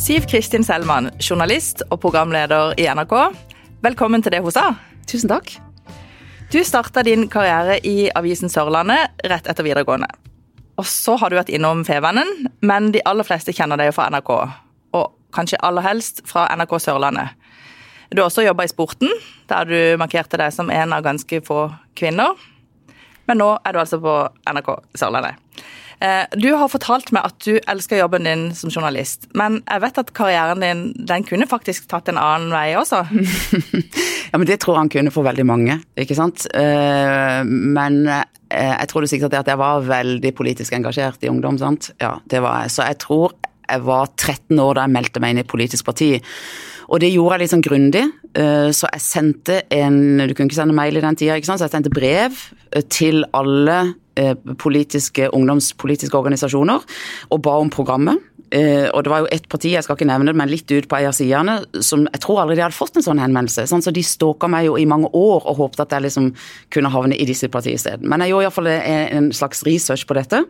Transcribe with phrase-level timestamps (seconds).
[0.00, 3.12] Siv Kristin Selman, journalist og programleder i NRK.
[3.84, 4.70] Velkommen til det hun sa.
[5.04, 5.52] Tusen takk.
[6.48, 10.08] Du starta din karriere i avisen Sørlandet rett etter videregående.
[10.80, 14.32] Og så har du vært innom Fevennen, men de aller fleste kjenner deg fra NRK.
[14.96, 17.36] Og kanskje aller helst fra NRK Sørlandet.
[18.08, 19.12] Du har også jobba i sporten,
[19.52, 21.66] der du markerte deg som en av ganske få
[22.00, 22.40] kvinner.
[23.28, 24.16] Men nå er du altså på
[24.48, 25.38] NRK Sørlandet.
[26.00, 29.98] Eh, du har fortalt meg at du elsker jobben din som journalist, men jeg vet
[30.00, 33.02] at karrieren din den kunne faktisk tatt en annen vei også?
[34.30, 36.46] ja, men det tror jeg han kunne for veldig mange, ikke sant.
[36.56, 41.60] Eh, men eh, jeg tror du sikkert at jeg var veldig politisk engasjert i ungdom,
[41.60, 41.92] sant.
[42.00, 42.72] Ja, det var jeg.
[42.78, 43.36] Så jeg tror
[43.70, 46.14] jeg var 13 år da jeg meldte meg inn i politisk parti.
[46.90, 48.02] Og det gjorde jeg litt sånn grundig.
[48.74, 51.92] Så jeg sendte en Du kunne ikke sende mail i den tida, så jeg sendte
[51.94, 52.34] brev
[52.90, 53.78] til alle
[54.20, 56.82] Eh, politiske ungdomspolitiske organisasjoner
[57.30, 58.18] og ba om programmet.
[58.50, 60.88] Eh, og det var jo ett parti, jeg skal ikke nevne det, men litt ut
[60.90, 61.10] på en
[61.50, 63.66] av som jeg tror aldri de hadde fått en sånn henvendelse.
[63.70, 66.30] Sånn, så de stalka meg jo i mange år og håpet at jeg liksom
[66.74, 68.08] kunne havne i disse partiene isteden.
[68.10, 70.42] Men jeg gjorde iallfall en slags research på dette,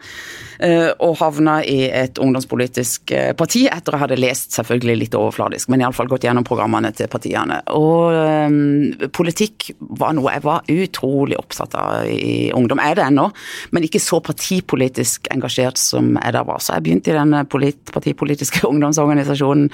[0.64, 5.84] eh, og havna i et ungdomspolitisk parti etter jeg hadde lest selvfølgelig litt overfladisk, men
[5.84, 7.60] iallfall gått gjennom programmene til partiene.
[7.76, 8.16] Og
[8.48, 9.70] um, politikk
[10.00, 12.80] var noe jeg var utrolig opptatt av i ungdom.
[12.80, 13.28] Er det ennå,
[13.74, 16.62] men ikke så partipolitisk engasjert som jeg da var.
[16.64, 19.68] Så jeg begynte i denne polit partipolitiske ungdomsorganisasjonen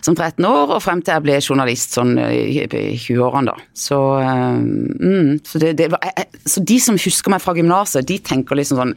[0.00, 3.70] som 13 år, og frem til jeg ble journalist sånn i 20-årene, da.
[3.76, 6.04] Så, mm, så, det, det var,
[6.44, 8.94] så, de som husker meg fra gymnaset, de tenker liksom sånn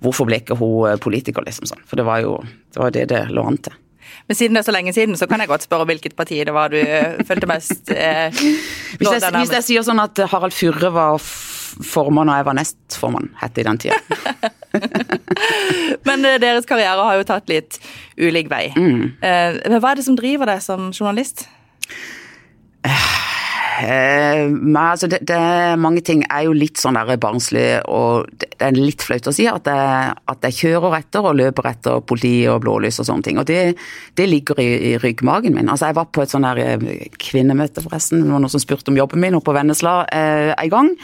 [0.00, 1.82] Hvorfor ble ikke hun politiker, liksom sånn.
[1.88, 3.76] For det var jo det var det det lå an til.
[4.30, 6.54] Men siden det er så lenge siden, så kan jeg godt spørre hvilket parti det
[6.54, 6.78] var du
[7.26, 11.18] følte mest eh, hvis, jeg, hvis jeg sier sånn at Harald Furre var
[11.86, 13.98] formann og jeg var nestformann, het det i den tida.
[16.08, 17.80] Men eh, deres karriere har jo tatt litt
[18.20, 18.66] ulik vei.
[18.76, 19.02] Mm.
[19.22, 21.46] Eh, hva er det som driver deg som journalist?
[22.86, 23.29] Eh,
[23.80, 25.38] men altså det, det,
[25.80, 29.46] mange ting er jo litt sånn der barnslig, og det er litt flaut å si
[29.50, 33.40] at jeg, at jeg kjører etter og løper etter politi og blålys og sånne ting.
[33.40, 33.60] Og det,
[34.18, 35.70] det ligger i, i, ryggmagen min.
[35.72, 38.24] Altså jeg var på et sånn der eh, kvinnemøte, forresten.
[38.24, 40.94] Det var noen som spurte om jobben min oppe på Vennesla eh, en gang.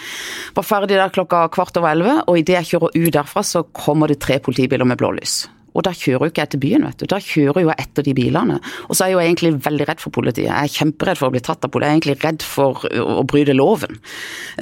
[0.57, 4.13] Var ferdig der klokka kvart over elleve, og idet jeg kjører ut derfra, så kommer
[4.13, 5.47] det tre politibiler med blålys.
[5.77, 7.07] Og da kjører jo ikke jeg til byen, vet du.
[7.11, 8.59] Da kjører jo jeg etter de bilene.
[8.89, 10.49] Og så er jeg jo egentlig veldig redd for politiet.
[10.49, 11.91] Jeg er kjemperedd for å bli tatt av politiet.
[11.91, 12.87] Jeg er egentlig redd for
[13.21, 14.01] å bryte loven.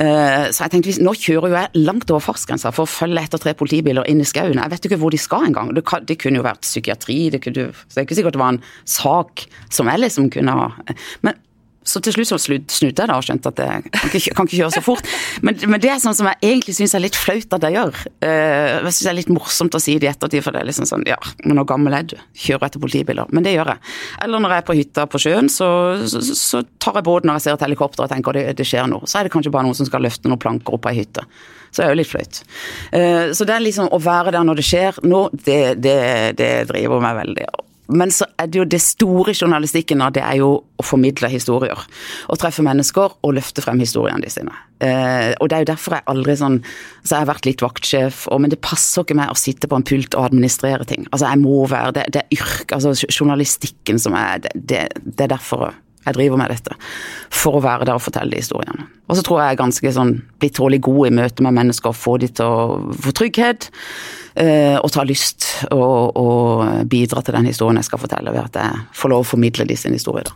[0.00, 3.42] Eh, så jeg tenkte, nå kjører jo jeg langt over fartsgrensa for å følge etter
[3.42, 4.60] tre politibiler inn i skauen.
[4.60, 5.72] Jeg vet jo ikke hvor de skal engang.
[5.76, 8.56] Det, det kunne jo vært psykiatri, det, kunne, så det er ikke sikkert det var
[8.56, 10.70] en sak som jeg liksom kunne ha
[11.26, 11.36] Men
[11.84, 14.56] så til slutt så snudde jeg da og skjønte at jeg kan ikke, kan ikke
[14.56, 15.08] kjøre så fort.
[15.44, 17.98] Men, men, det er sånn som jeg egentlig syns er litt flaut at jeg gjør.
[18.24, 20.70] Uh, jeg syns det er litt morsomt å si det i ettertid, for det er
[20.70, 22.16] liksom sånn ja, men hvor gammel er du?
[22.46, 23.28] Kjører etter politibiler.
[23.36, 23.82] Men det gjør jeg.
[24.24, 25.68] Eller når jeg er på hytta på sjøen, så,
[26.08, 28.88] så, så tar jeg båten når jeg ser et helikopter og tenker det, det, skjer
[28.88, 29.04] noe.
[29.10, 31.26] Så er det kanskje bare noen som skal løfte noen planker opp på ei hytte.
[31.68, 32.40] Så det er jo litt flaut.
[32.96, 36.00] Uh, så det er liksom å være der når det skjer nå, det, det,
[36.40, 37.52] det driver meg veldig.
[37.92, 41.80] Men så er det jo det store journalistikken det er jo å formidle historier.
[42.28, 44.54] Å treffe mennesker og løfte frem historiene de sine.
[44.80, 46.56] Eh, og det er jo derfor jeg aldri sånn
[47.04, 49.78] Så jeg har vært litt vaktsjef, og, men det passer ikke meg å sitte på
[49.78, 51.06] en pult og administrere ting.
[51.12, 55.28] Altså jeg må være Det, det er yrk, altså journalistikken som er det, det, det
[55.28, 55.70] er derfor
[56.04, 56.76] jeg driver med dette.
[57.32, 58.88] For å være der og fortelle de historiene.
[59.08, 61.96] Og så tror jeg jeg er ganske sånn blitt tålelig god i møte med mennesker,
[61.96, 63.70] få de til å få trygghet
[64.34, 68.56] Eh, og ta lyst og, og bidra til den historien jeg skal fortelle, ved at
[68.58, 70.26] jeg får lov å formidle de sin historie.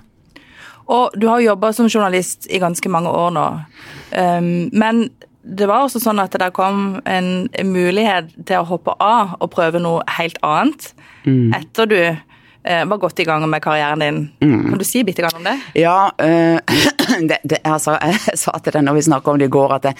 [0.87, 3.47] Og du har jobba som journalist i ganske mange år nå.
[4.15, 5.09] Um, men
[5.43, 9.83] det var også sånn at det kom en, mulighet til å hoppe av og prøve
[9.83, 10.93] noe helt annet
[11.27, 11.51] mm.
[11.59, 12.01] etter du
[12.69, 14.19] var godt i gang med karrieren din.
[14.45, 14.71] Mm.
[14.71, 15.55] Kan du si bitte grann om det?
[15.81, 16.59] Ja, uh,
[17.31, 19.89] det, det, altså, jeg sa til deg når vi snakka om det i går, at
[19.89, 19.95] det,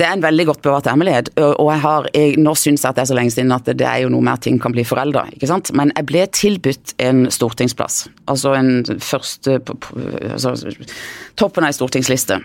[0.00, 1.30] det er en veldig godt bevart hemmelighet.
[1.38, 3.86] Og jeg har, jeg, nå syns jeg at det er så lenge siden at det
[3.86, 5.26] er jo noe mer ting kan bli forelda.
[5.78, 8.06] Men jeg ble tilbudt en stortingsplass.
[8.32, 9.60] Altså en første
[10.32, 10.56] altså,
[11.38, 12.40] Toppen av ei stortingsliste.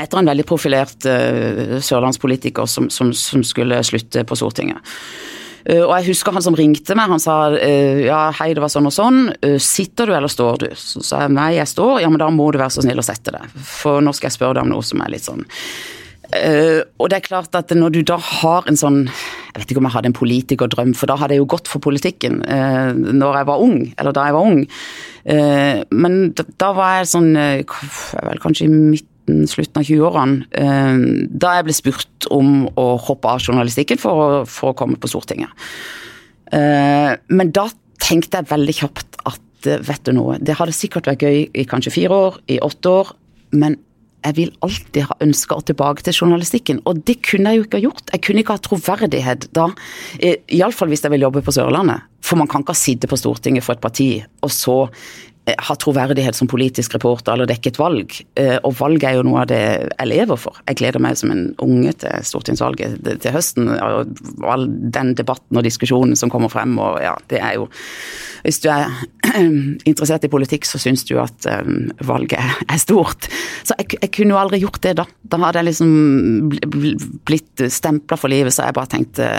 [0.00, 4.80] Etter en veldig profilert uh, sørlandspolitiker som, som, som skulle slutte på Stortinget.
[5.68, 8.72] Uh, og jeg husker han som ringte meg, han sa uh, ja, hei, det var
[8.72, 9.24] sånn og sånn.
[9.44, 10.68] Uh, sitter du eller står du?
[10.78, 12.00] Så sa jeg nei, jeg står.
[12.02, 13.58] Ja, men da må du være så snill å sette deg.
[13.66, 15.46] For nå skal jeg spørre deg om noe som er litt sånn
[16.32, 19.88] og det er klart at når du da har en sånn Jeg vet ikke om
[19.90, 23.64] jeg hadde en politikerdrøm, for da hadde jeg jo gått for politikken når jeg var
[23.66, 24.62] ung, eller da jeg var ung.
[25.92, 31.52] Men da, da, var jeg sånn jeg vel kanskje i midten, slutten av 20-årene, da
[31.58, 35.52] jeg ble spurt om å hoppe av journalistikken for, for å komme på Stortinget.
[36.52, 37.68] men da
[38.02, 41.94] tenkte jeg veldig kjapt at vet du noe, det hadde sikkert vært gøy i kanskje
[41.94, 43.14] fire år, i åtte år,
[43.54, 43.78] men
[44.22, 47.80] jeg vil alltid ha ønska å tilbake til journalistikken, og det kunne jeg jo ikke
[47.80, 48.12] ha gjort.
[48.12, 49.66] Jeg kunne ikke ha troverdighet da,
[50.22, 52.06] iallfall hvis jeg vil jobbe på Sørlandet.
[52.22, 54.10] For man kan ikke ha sittet på Stortinget for et parti,
[54.42, 54.76] og så
[55.44, 58.14] Eh, ha troverdighet som politisk reporter eller dekke et valg.
[58.38, 60.60] Eh, og valg er jo noe av det jeg lever for.
[60.68, 63.72] Jeg gleder meg som en unge til stortingsvalget til høsten.
[63.74, 66.78] Og all den debatten og diskusjonen som kommer frem.
[66.78, 67.66] og ja, det er jo
[68.42, 68.90] Hvis du er
[69.90, 73.26] interessert i politikk, så syns du at um, valget er stort.
[73.62, 75.06] Så jeg, jeg, kunne jo aldri gjort det da.
[75.22, 76.50] Da hadde jeg liksom
[77.26, 79.30] blitt stempla for livet, så jeg bare tenkte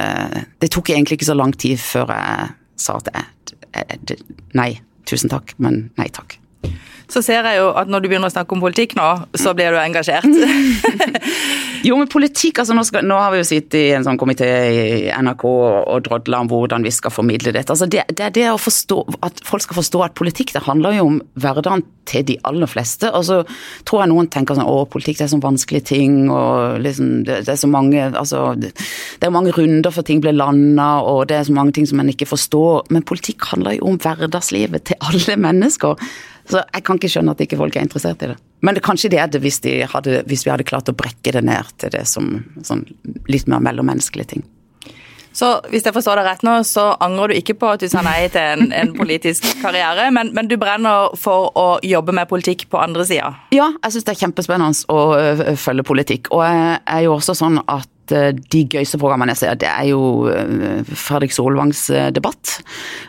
[0.60, 4.18] Det tok egentlig ikke så lang tid før jeg sa at jeg,
[4.56, 4.74] nei
[5.10, 6.38] tusen takk, men nei takk.
[7.13, 9.07] Så ser jeg jo at når du begynner å snakke om politikk nå,
[9.38, 10.25] så blir du engasjert.
[11.88, 14.48] jo, men politikk altså nå, skal, nå, har vi jo sittet i en sånn komité
[14.48, 17.75] i NRK og, og drodla om hvordan vi skal formidle dette.
[17.75, 21.10] Altså det, det det å forstå, at folk skal forstå at politikk det handler jo
[21.12, 23.12] om hverdagen til de aller fleste.
[23.13, 23.42] Og så
[23.88, 27.44] tror jeg noen tenker sånn å, politikk det er sånn vanskelige ting, og liksom det,
[27.45, 28.74] det er så mange altså det,
[29.21, 32.12] er mange runder før ting blir landa, og det er så mange ting som en
[32.15, 32.88] ikke forstår.
[32.95, 36.00] Men politikk handler jo om hverdagslivet til alle mennesker.
[36.50, 38.40] Så jeg kan ikke skjønne at ikke folk er interessert i det.
[38.63, 41.36] Men det, kanskje det er det hvis, de hadde, hvis vi hadde klart å brekke
[41.36, 42.84] det ned til det som sånn
[43.31, 44.45] litt mer mellommenneskelige ting.
[45.34, 48.04] Så hvis jeg forstår deg rett nå, så angrer du ikke på at du sa
[48.06, 52.68] nei til en, en politisk karriere, men, men, du brenner for å jobbe med politikk
[52.69, 53.31] på andre sida?
[53.56, 56.30] Ja, jeg syns det er kjempespennende å følge politikk.
[56.36, 60.28] Og jeg er jo også sånn at de gøyeste programmene jeg ser, det er jo
[60.32, 62.58] eh, Fredrik Solvangs eh, debatt.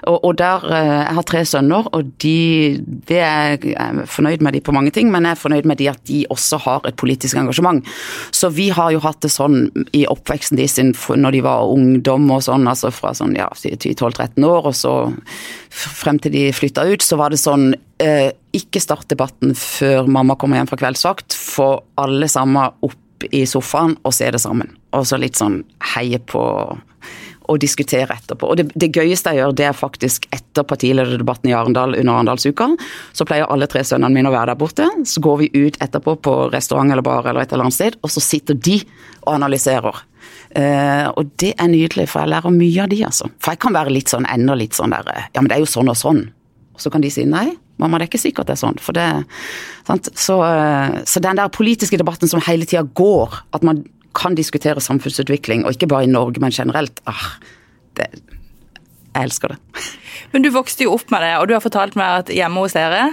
[0.06, 4.54] Og, og, der Jeg har tre sønner, og de det er, Jeg er fornøyd med
[4.54, 6.96] de på mange ting, men jeg er fornøyd med de at de også har et
[6.96, 7.84] politisk engasjement.
[8.32, 12.30] Så vi har jo hatt det sånn i oppveksten de sin når de var ungdom
[12.30, 14.94] og sånn, altså fra sånn ja, 12-13 år, og så
[15.74, 20.36] frem til de flytta ut, så var det sånn eh, ikke start debatten før mamma
[20.38, 21.70] kommer hjem fra kveldsvakt, Få
[22.00, 22.98] alle sammen opp
[23.32, 24.74] i sofaen og se det sammen.
[24.94, 25.62] Og så litt sånn
[25.94, 26.42] heie på
[27.44, 28.48] og diskutere etterpå.
[28.48, 32.70] Og det, det, gøyeste jeg gjør, det er faktisk etter partilederdebatten i Arendal under Arendalsuka.
[33.12, 34.88] Så pleier alle tre sønnene mine å være der borte.
[35.08, 38.12] Så går vi ut etterpå på restaurant eller bar eller et eller annet sted, og
[38.14, 38.78] så sitter de
[39.26, 40.04] og analyserer.
[40.54, 43.28] Uh, og det er nydelig, for jeg lærer mye av de, altså.
[43.42, 45.68] For jeg kan være litt sånn, enda litt sånn der Ja, men det er jo
[45.68, 46.24] sånn og sånn.
[46.74, 47.50] Og så kan de si nei,
[47.82, 48.78] mamma, det er ikke sikkert det er sånn.
[48.82, 49.08] For det,
[50.14, 53.84] så, eh, så, den der politiske debatten som hele tida går, at man
[54.14, 57.34] kan diskutere samfunnsutvikling, og ikke bare i Norge, men generelt, ah,
[57.98, 58.12] det,
[59.14, 59.58] jeg elsker det.
[60.34, 62.74] Men du vokste jo opp med det, og du har fortalt meg at hjemme hos
[62.74, 63.04] dere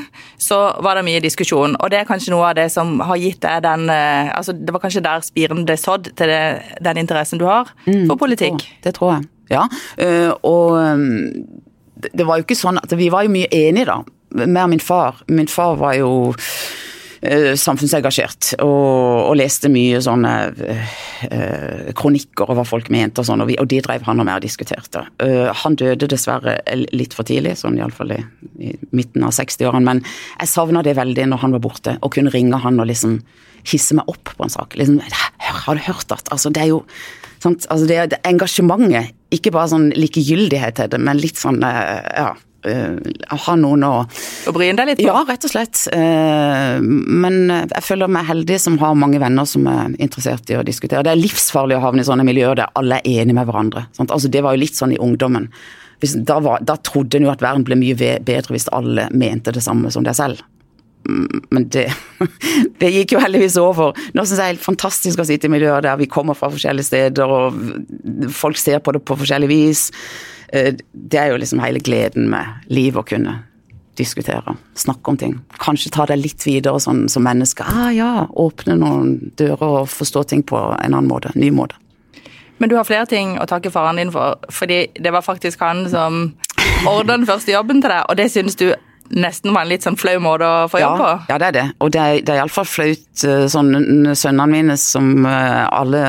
[0.42, 1.75] så var det mye diskusjon.
[1.78, 4.74] Og det er kanskje noe av det som har gitt deg den eh, altså Det
[4.74, 6.42] var kanskje der spiren ble sådd til det,
[6.81, 8.66] den interessen du har mm, for politikk?
[8.81, 9.30] Det tror jeg.
[9.52, 9.68] Ja.
[10.00, 10.80] Uh, og
[12.02, 14.00] det var jo ikke sånn at Vi var jo mye enige, da.
[14.31, 15.22] Med min far.
[15.28, 22.92] Min far var jo uh, samfunnsengasjert og, og, leste mye sånne uh, kronikker over folk
[22.94, 25.06] mente og sånn, og, og de drev han og meg og diskuterte.
[25.22, 26.57] Uh, han døde dessverre
[26.95, 28.22] litt for tidlig, sånn iallfall i,
[28.63, 32.34] i midten av 60-årene, men jeg savna det veldig når han var borte, å kunne
[32.34, 33.19] ringe han og liksom
[33.68, 34.74] hisse meg opp på en sak.
[34.80, 35.01] Liksom,
[35.68, 36.80] har du hørt at Altså, det er jo
[37.42, 42.32] sant, altså det, det engasjementet, ikke bare sånn likegyldighet til det, men litt sånn ja
[42.68, 45.08] uh, ha noen å Å bryne deg litt på?
[45.10, 45.84] Ja, rett og slett.
[45.94, 50.65] Uh, men jeg føler meg heldig som har mange venner som er interessert i å
[50.68, 51.03] diskutere.
[51.08, 53.88] Det er livsfarlig å havne i sånne miljøer der alle er enige med hverandre.
[54.08, 55.50] Altså, det var jo litt sånn i ungdommen.
[56.01, 59.53] Hvis, da, var, da, trodde en jo at verden ble mye bedre hvis alle mente
[59.53, 60.41] det samme som deg selv.
[61.10, 61.88] Mm, men det,
[62.82, 63.98] det gikk jo heldigvis over.
[64.18, 66.89] Nå syns jeg det er fantastisk å sitte i miljøer der vi kommer fra forskjellige
[66.89, 69.88] steder, og folk ser på det på forskjellig vis.
[70.51, 73.38] Eh, det er jo liksom hele gleden med livet å kunne
[74.00, 75.39] diskutere, snakke om ting.
[75.60, 77.65] Kanskje ta det litt videre sånn som menneske.
[77.67, 81.34] Ah, ja, åpne noen dører og forstå ting på en annen måte.
[81.36, 81.77] Ny måte.
[82.62, 85.88] Men du har flere ting å takke faren din for, fordi det var faktisk han
[85.89, 86.36] som
[86.88, 88.67] ordna den første jobben til deg, og det syns du
[89.12, 91.10] nesten var en litt sånn flau måte å få jobb på?
[91.32, 91.65] Ja, det er det.
[91.84, 93.72] Og det er, det er iallfall flaut eh, sånn
[94.18, 96.03] sønnene mine som eh, alle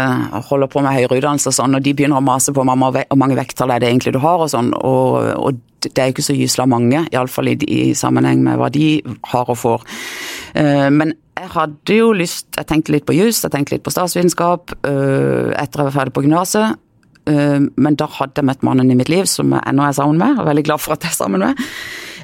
[0.49, 3.18] holder på med høyere utdannelse og sånn, og de begynner å mase på mamma hvor
[3.18, 6.28] mange vekttall er det egentlig du har og sånn, og, og det er jo ikke
[6.28, 8.87] så gysla mange, iallfall i, i sammenheng med hva de
[9.32, 9.87] har og får.
[10.61, 13.90] Eh, men jeg hadde jo lyst Jeg tenkte litt på jus, jeg tenkte litt på
[13.90, 16.76] statsvitenskap etter jeg var ferdig på gymnaset.
[17.25, 20.37] Men da hadde jeg møtt mannen i mitt liv som jeg ennå er sammen med,
[20.37, 21.64] og er veldig glad for at jeg er sammen med.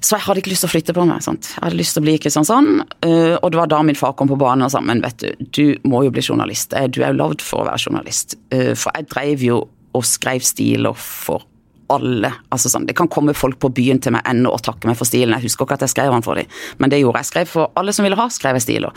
[0.01, 1.23] Så jeg hadde ikke lyst til å flytte på meg.
[1.25, 1.53] Sant?
[1.55, 4.31] Jeg hadde lyst til å bli Kristiansand, uh, og det var da min far kom
[4.31, 6.77] på banen og sa men vet du, du må jo bli journalist.
[6.95, 8.39] Du er jo lagd for å være journalist.
[8.55, 9.63] Uh, for jeg drev jo
[9.97, 11.47] og skrev stiler for
[11.93, 12.31] alle.
[12.53, 15.09] Altså sånn, Det kan komme folk på byen til meg ennå og takke meg for
[15.09, 15.35] stilen.
[15.37, 16.47] Jeg husker ikke at jeg skrev den for dem,
[16.79, 17.31] men det gjorde jeg.
[17.31, 18.93] skrev for alle som ville ha, skrev jeg stiler.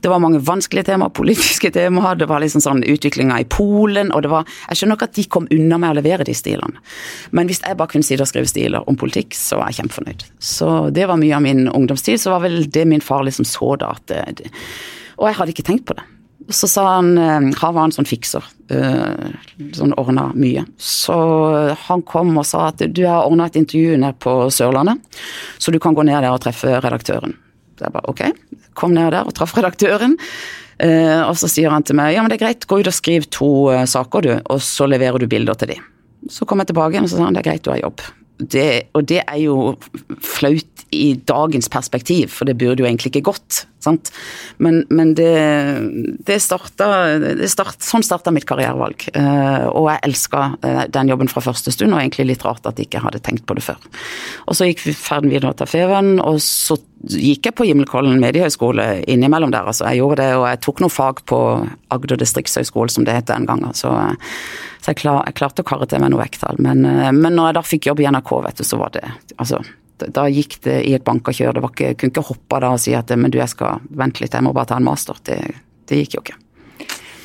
[0.00, 4.22] Det var mange vanskelige temaer, politiske temaer, det var liksom sånn utviklinga i Polen, og
[4.22, 6.80] det var Jeg skjønner ikke at de kom unna med å levere de stilene.
[7.30, 10.26] Men hvis jeg bare kunne sitte og skrive stiler om politikk, så var jeg kjempefornøyd.
[10.38, 12.20] Så det var mye av min ungdomstid.
[12.20, 14.50] Så var vel det min far liksom så da at det,
[15.18, 16.04] Og jeg hadde ikke tenkt på det.
[16.52, 18.44] Så sa han Han var en sånn fikser.
[18.68, 20.66] Sånn ordna mye.
[20.78, 21.16] Så
[21.86, 25.02] han kom og sa at du har ordna et intervju nede på Sørlandet,
[25.58, 27.36] så du kan gå ned der og treffe redaktøren.
[27.78, 28.22] Så jeg bare ok.
[28.76, 30.16] Kom ned der og traff redaktøren.
[30.76, 33.24] Og så sier han til meg ja, men det er greit, gå ut og skriv
[33.32, 33.50] to
[33.88, 35.80] saker, du, og så leverer du bilder til de.
[36.32, 38.04] Så kom jeg tilbake og så sa han det er greit, du har jobb.
[38.36, 39.76] Det, og det er jo
[40.20, 43.62] flaut i dagens perspektiv, for det burde jo egentlig ikke gått.
[43.86, 44.10] Sant?
[44.62, 45.32] Men, men det,
[46.26, 46.88] det starta,
[47.22, 49.08] det start, Sånn starta mitt karrierevalg.
[49.14, 52.80] Uh, og jeg elska uh, den jobben fra første stund, og egentlig litt rart at
[52.80, 53.78] jeg ikke hadde tenkt på det før.
[54.46, 59.52] Og så gikk ferden videre til Feven, og så gikk jeg på Gimlekollen mediehøgskole innimellom
[59.54, 59.68] der.
[59.68, 61.40] altså Jeg gjorde det, og jeg tok noen fag på
[61.94, 63.74] Agder distriktshøgskole, som det het den gangen.
[63.76, 63.92] Så,
[64.82, 66.58] så jeg, klar, jeg, klarte å karre til meg noe vekttall.
[66.58, 69.04] Men, uh, men når jeg da fikk jobb i NRK, vet du, så var det
[69.36, 69.62] altså
[69.98, 71.56] da gikk det i et bankakjør.
[71.56, 74.22] Det var ikke, kunne ikke hoppe da og si at men du, jeg skal vente
[74.22, 75.20] litt, jeg må bare ta en master.
[75.24, 75.38] Det,
[75.88, 76.40] det gikk jo ikke.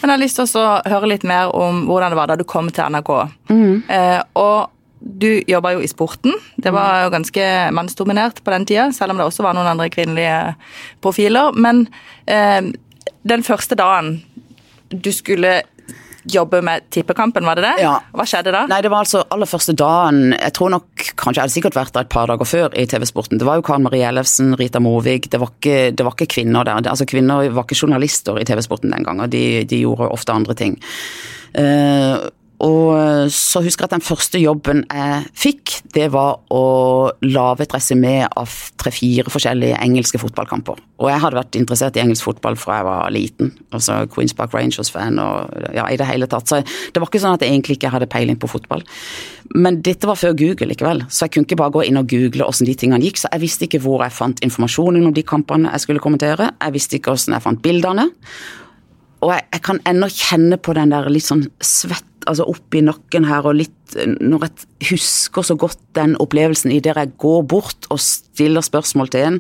[0.02, 2.46] Men jeg har lyst til å høre litt mer om hvordan det var da du
[2.50, 3.12] kom til NRK.
[3.52, 3.76] Mm.
[3.86, 6.34] Eh, og du jobba jo i sporten.
[6.62, 9.90] Det var jo ganske mannsdominert på den tida, selv om det også var noen andre
[9.94, 10.56] kvinnelige
[11.02, 11.54] profiler.
[11.54, 11.86] Men
[12.26, 12.72] eh,
[13.30, 14.20] den første dagen
[14.92, 15.62] du skulle
[16.30, 17.86] jobbe med tippekampen, var det det?
[17.86, 17.96] Ja.
[18.16, 18.66] Hva skjedde da?
[18.70, 21.96] Nei, det var altså aller første dagen Jeg tror nok kanskje jeg hadde sikkert vært
[21.96, 23.42] der et par dager før i TV-sporten.
[23.42, 25.30] Det var jo Karen Marie Ellefsen, Rita Morvig.
[25.32, 26.84] Det var ikke, det var ikke kvinner der.
[26.92, 29.32] Altså Kvinner var ikke journalister i TV-sporten den gangen.
[29.32, 30.78] De, de gjorde ofte andre ting.
[31.52, 32.30] Uh,
[32.62, 36.64] og så husker jeg at den første jobben jeg fikk, det var å
[37.26, 40.78] lage et resymé av tre-fire forskjellige engelske fotballkamper.
[41.02, 43.50] Og jeg hadde vært interessert i engelsk fotball fra jeg var liten.
[43.74, 46.52] Altså Queens Park Rangers-fan og ja, i det hele tatt.
[46.52, 48.86] Så det var ikke sånn at jeg egentlig ikke hadde peiling på fotball.
[49.58, 52.46] Men dette var før Google likevel, så jeg kunne ikke bare gå inn og google
[52.46, 53.24] hvordan de tingene gikk.
[53.24, 56.54] Så jeg visste ikke hvor jeg fant informasjonen om de kampene jeg skulle kommentere.
[56.62, 58.08] Jeg visste ikke hvordan jeg fant bildene.
[59.26, 63.26] Og jeg, jeg kan ennå kjenne på den der litt sånn svett altså oppi nakken
[63.28, 67.88] her og litt Når jeg husker så godt den opplevelsen i der jeg går bort
[67.92, 69.40] og stiller spørsmål til en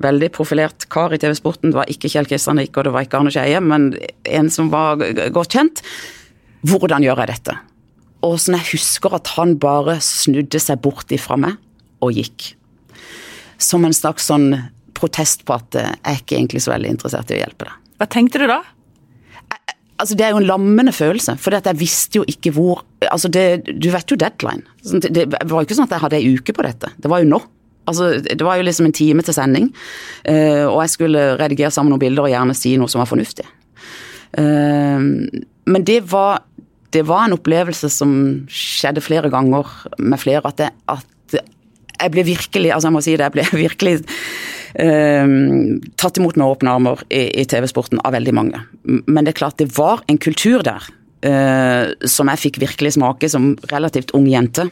[0.00, 3.20] veldig profilert kar i TV-sporten, det var ikke Kjell Kristian Rike og det var ikke
[3.20, 3.90] Arne Skeie, men
[4.24, 5.02] en som var
[5.34, 5.82] godt kjent.
[6.64, 7.58] Hvordan gjør jeg dette?
[8.24, 11.60] Og sånn jeg husker at han bare snudde seg bort ifra meg
[12.04, 12.54] og gikk.
[13.60, 14.54] Som en slags sånn
[14.96, 17.76] protest på at jeg er ikke egentlig så veldig interessert i å hjelpe deg.
[18.00, 18.62] Hva tenkte du da?
[20.00, 23.68] Altså, det er jo en lammende følelse, for jeg visste jo ikke hvor altså det,
[23.68, 24.64] Du vet jo deadline.
[24.82, 26.92] Det var jo ikke sånn at jeg hadde ei uke på dette.
[26.96, 27.40] Det var jo nå.
[27.90, 29.70] Altså, det var jo liksom en time til sending,
[30.30, 33.46] og jeg skulle redigere sammen noen bilder og gjerne si noe som var fornuftig.
[34.36, 36.44] Men det var,
[36.94, 38.12] det var en opplevelse som
[38.46, 41.40] skjedde flere ganger med flere, at, jeg, at
[42.00, 43.96] jeg ble virkelig altså jeg må si det, jeg ble virkelig
[44.70, 48.60] tatt imot med åpne armer i, i TV-sporten av veldig mange.
[48.86, 50.86] Men det er klart det var en kultur der.
[51.20, 54.64] Uh, som jeg fikk virkelig smake som relativt ung jente.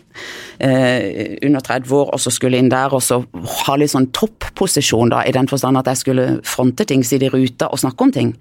[0.57, 3.21] Uh, under 30 år, og så skulle inn der og så
[3.67, 7.33] ha litt sånn topposisjon, da, i den forstand at jeg skulle fronte ting, sitte i
[7.35, 8.33] ruta og snakke om ting.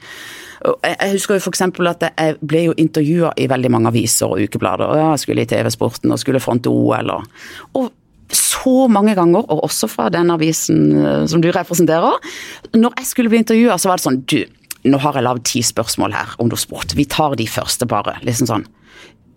[0.88, 1.66] Jeg husker jo f.eks.
[1.68, 4.88] at jeg ble jo intervjua i veldig mange aviser og ukeblader.
[4.88, 7.12] og Jeg skulle i TV-sporten og skulle fronte OL.
[7.78, 7.92] Og
[8.36, 12.17] så mange ganger, og også fra den avisen som du representerer.
[12.75, 14.41] Når jeg skulle bli intervjua, så var det sånn Du,
[14.88, 16.96] nå har jeg lagd ti spørsmål her om noe sport.
[16.98, 18.17] Vi tar de første, bare.
[18.27, 18.67] Liksom sånn.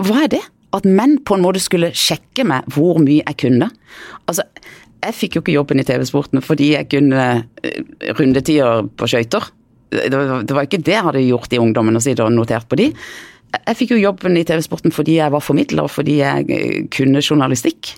[0.00, 0.42] Hva er det?
[0.76, 3.70] At menn på en måte skulle sjekke meg hvor mye jeg kunne.
[4.30, 4.46] Altså,
[5.00, 7.24] jeg fikk jo ikke jobben i TV-sporten fordi jeg kunne
[8.18, 9.48] rundetider på skøyter.
[9.90, 12.90] Det, var ikke det jeg hadde gjort i ungdommen, og notert på de.
[13.56, 17.96] Jeg fikk jo jobben i TV-sporten fordi jeg var formidler, fordi jeg kunne journalistikk.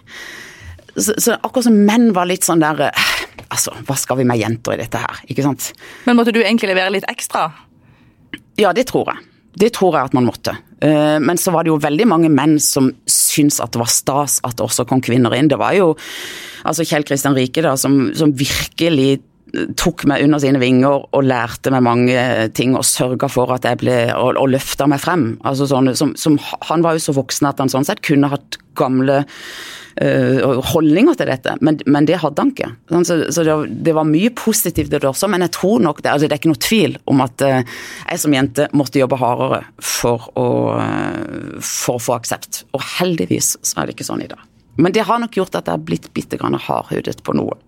[0.96, 2.88] Så, så, akkurat som menn var litt sånn der
[3.52, 5.18] Altså, hva skal vi med jenter i dette her?
[5.28, 5.72] Ikke sant?
[6.06, 7.50] Men måtte du egentlig levere litt ekstra?
[8.56, 9.26] Ja, det tror jeg.
[9.60, 10.54] Det tror jeg at man måtte.
[10.80, 14.56] Men så var det jo veldig mange menn som syntes at det var stas at
[14.56, 15.50] det også kom kvinner inn.
[15.52, 15.90] Det var jo
[16.64, 19.20] altså Kjell Kristian Rike da, som, som virkelig
[19.76, 22.24] tok meg under sine vinger og lærte meg mange
[22.56, 25.26] ting og sørga for at jeg ble og, og løfta meg frem.
[25.48, 26.38] Altså sånn, som, som,
[26.70, 29.22] han var jo så voksen at han sånn sett kunne hatt gamle
[30.00, 32.70] holdninger til dette, men, men, det hadde han ikke.
[32.92, 33.56] Sånn, så, så det,
[33.88, 36.52] det, var mye positivt det også, men jeg tror nok det, altså det er ikke
[36.52, 37.58] noe tvil om at uh,
[38.06, 42.64] jeg som jente måtte jobbe hardere for å, uh, for å få aksept.
[42.72, 44.40] Og heldigvis så er det ikke sånn i dag.
[44.80, 47.58] Men det har nok gjort at jeg har blitt bitte grann hardhudet på noe.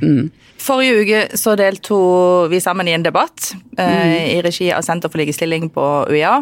[0.00, 0.30] Mm.
[0.62, 4.14] Forrige uke så deltok vi sammen i en debatt eh, mm.
[4.30, 6.38] i regi av Senter for likestilling på UiA.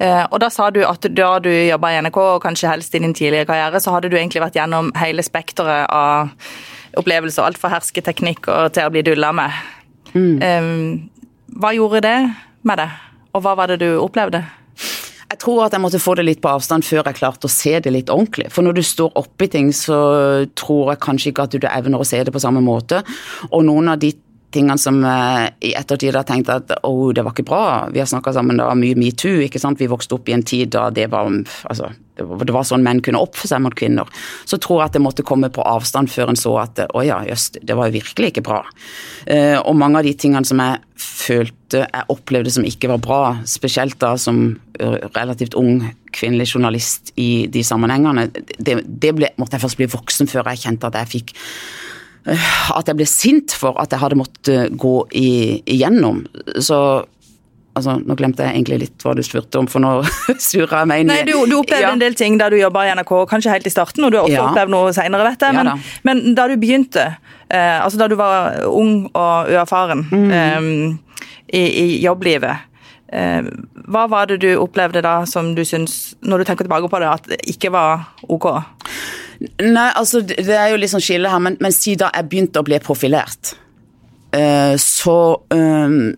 [0.00, 2.98] Eh, og Da sa du at da du jobba i NRK, og kanskje helst i
[2.98, 6.32] din tidligere karriere, så hadde du egentlig vært gjennom hele spekteret av
[6.96, 7.44] opplevelser.
[7.44, 9.50] Alt fra hersketeknikk til å bli dulla med.
[10.12, 11.08] Mm.
[11.56, 12.18] Hva gjorde det
[12.68, 12.98] med deg,
[13.32, 14.42] og hva var det du opplevde?
[15.32, 17.78] Jeg tror at jeg måtte få det litt på avstand før jeg klarte å se
[17.80, 18.50] det litt ordentlig.
[18.52, 19.96] For når du står oppi ting, så
[20.58, 23.00] tror jeg kanskje ikke at du evner å se det på samme måte.
[23.48, 24.12] Og noen av de
[24.54, 27.64] tingene som jeg i ettertid har tenkt at å, oh, det var ikke bra.
[27.92, 29.40] Vi har snakka sammen, det var mye metoo.
[29.44, 29.80] ikke sant?
[29.80, 33.20] Vi vokste opp i en tid da det var altså, det var sånn menn kunne
[33.22, 34.08] oppføre seg mot kvinner.
[34.48, 37.22] Så tror jeg at det måtte komme på avstand før en så at å ja,
[37.26, 38.60] jøss, det var jo virkelig ikke bra.
[39.24, 43.20] Eh, og mange av de tingene som jeg følte jeg opplevde som ikke var bra,
[43.48, 44.42] spesielt da som
[44.78, 48.28] eh, relativt ung kvinnelig journalist i de sammenhengene,
[48.58, 51.34] det, det ble, måtte jeg først bli voksen før jeg kjente at jeg fikk
[52.26, 56.22] at jeg ble sint for at jeg hadde måttet gå igjennom.
[56.62, 56.82] Så
[57.72, 59.92] Altså, Nå glemte jeg egentlig litt hva du spurte om, for nå
[60.50, 61.92] surra jeg meg inn i Nei, Du, du opplevde ja.
[61.96, 64.26] en del ting da du jobba i NRK, kanskje helt i starten, og du har
[64.26, 64.48] også ja.
[64.50, 65.56] opplevd noe seinere, vet jeg.
[65.56, 66.02] Men, ja, da.
[66.08, 67.06] men, da du begynte,
[67.48, 70.28] eh, altså da du var ung og uerfaren mm.
[70.36, 70.68] eh,
[71.48, 72.68] i, i, jobblivet,
[73.08, 73.48] eh,
[73.88, 77.08] hva var det du opplevde da som du syns, når du tenker tilbake på det,
[77.08, 78.50] at det ikke var OK?
[79.62, 82.66] Nei, altså det er jo litt sånn skille her, men, men siden jeg begynte å
[82.66, 83.54] bli profilert,
[84.36, 85.16] uh, så
[85.54, 86.12] um,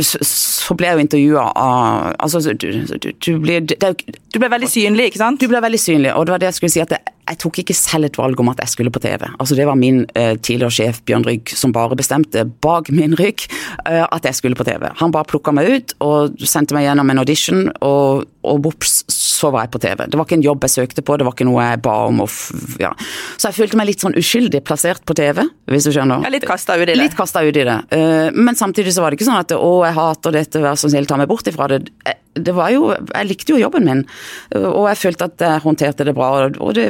[0.00, 4.70] så ble jeg jo intervjua av altså, du, du, du, ble, det, du, ble, veldig
[4.70, 5.42] synlig, ikke sant?
[5.42, 6.80] Du ble veldig synlig, og det var det jeg skulle si.
[6.84, 9.24] at det, jeg tok ikke selv et valg om at jeg skulle på TV.
[9.38, 13.44] Altså Det var min eh, tidligere sjef Bjørn Rygg som bare bestemte, bak min rygg,
[13.86, 14.88] eh, at jeg skulle på TV.
[14.98, 19.52] Han bare plukka meg ut og sendte meg gjennom en audition, og, og bops, så
[19.54, 20.04] var jeg på TV.
[20.10, 22.24] Det var ikke en jobb jeg søkte på, det var ikke noe jeg ba om.
[22.82, 22.90] ja.
[23.36, 26.26] Så jeg følte meg litt sånn uskyldig plassert på TV, hvis du skjønner.
[26.26, 26.98] Ja, litt kasta ut i det.
[26.98, 27.78] Litt kasta ut i det.
[27.94, 30.90] Eh, men samtidig så var det ikke sånn at å, jeg hater dette, vær så
[30.90, 31.84] snill, ta meg bort ifra det.
[32.32, 34.02] Det var jo Jeg likte jo jobben min,
[34.56, 36.30] og jeg følte at jeg håndterte det bra.
[36.48, 36.88] Og det,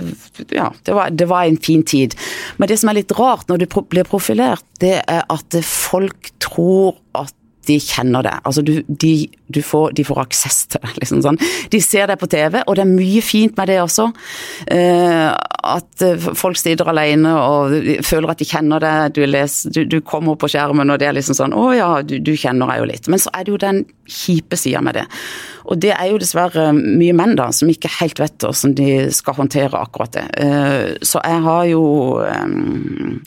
[0.55, 2.15] ja, det var, det var en fin tid.
[2.59, 7.01] Men det som er litt rart når du blir profilert, det er at folk tror
[7.19, 7.35] at
[7.69, 8.35] de kjenner det.
[8.49, 9.13] Altså du, de,
[9.53, 10.93] du får, de får aksess til det.
[11.03, 11.41] Liksom sånn.
[11.73, 14.09] De ser det på TV, og det er mye fint med det også.
[14.75, 15.29] Eh,
[15.73, 18.95] at eh, folk sitter alene og føler at de kjenner det.
[19.17, 19.23] Du,
[19.71, 22.75] du, du kommer på skjermen, og det er liksom sånn Å ja, du, du kjenner
[22.75, 23.11] jeg jo litt.
[23.13, 25.07] Men så er det jo den kjipe sida med det.
[25.71, 29.39] Og det er jo dessverre mye menn da, som ikke helt vet hvordan de skal
[29.39, 30.27] håndtere akkurat det.
[30.43, 31.85] Eh, så jeg har jo
[32.19, 33.21] um,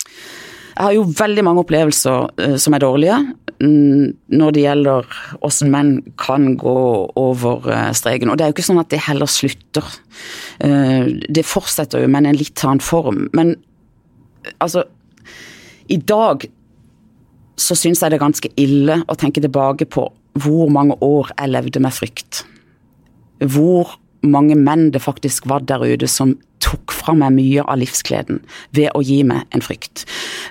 [0.76, 3.24] jeg har jo veldig mange opplevelser uh, som er dårlige
[3.56, 5.06] når det gjelder
[5.40, 6.80] hvordan menn kan gå
[7.16, 8.28] over uh, streken.
[8.28, 9.88] Og det er jo ikke sånn at det heller slutter.
[10.60, 13.30] Uh, det fortsetter jo, men i en litt annen form.
[13.38, 13.56] Men
[14.60, 14.84] altså
[15.88, 16.44] I dag
[17.56, 20.10] så syns jeg det er ganske ille å tenke tilbake på
[20.44, 22.44] hvor mange år jeg levde med frykt.
[23.40, 23.96] Hvor
[24.30, 26.36] mange menn det faktisk var der ute som
[26.66, 28.40] tok fra meg mye av livsgleden
[28.76, 30.06] ved å gi meg en frykt.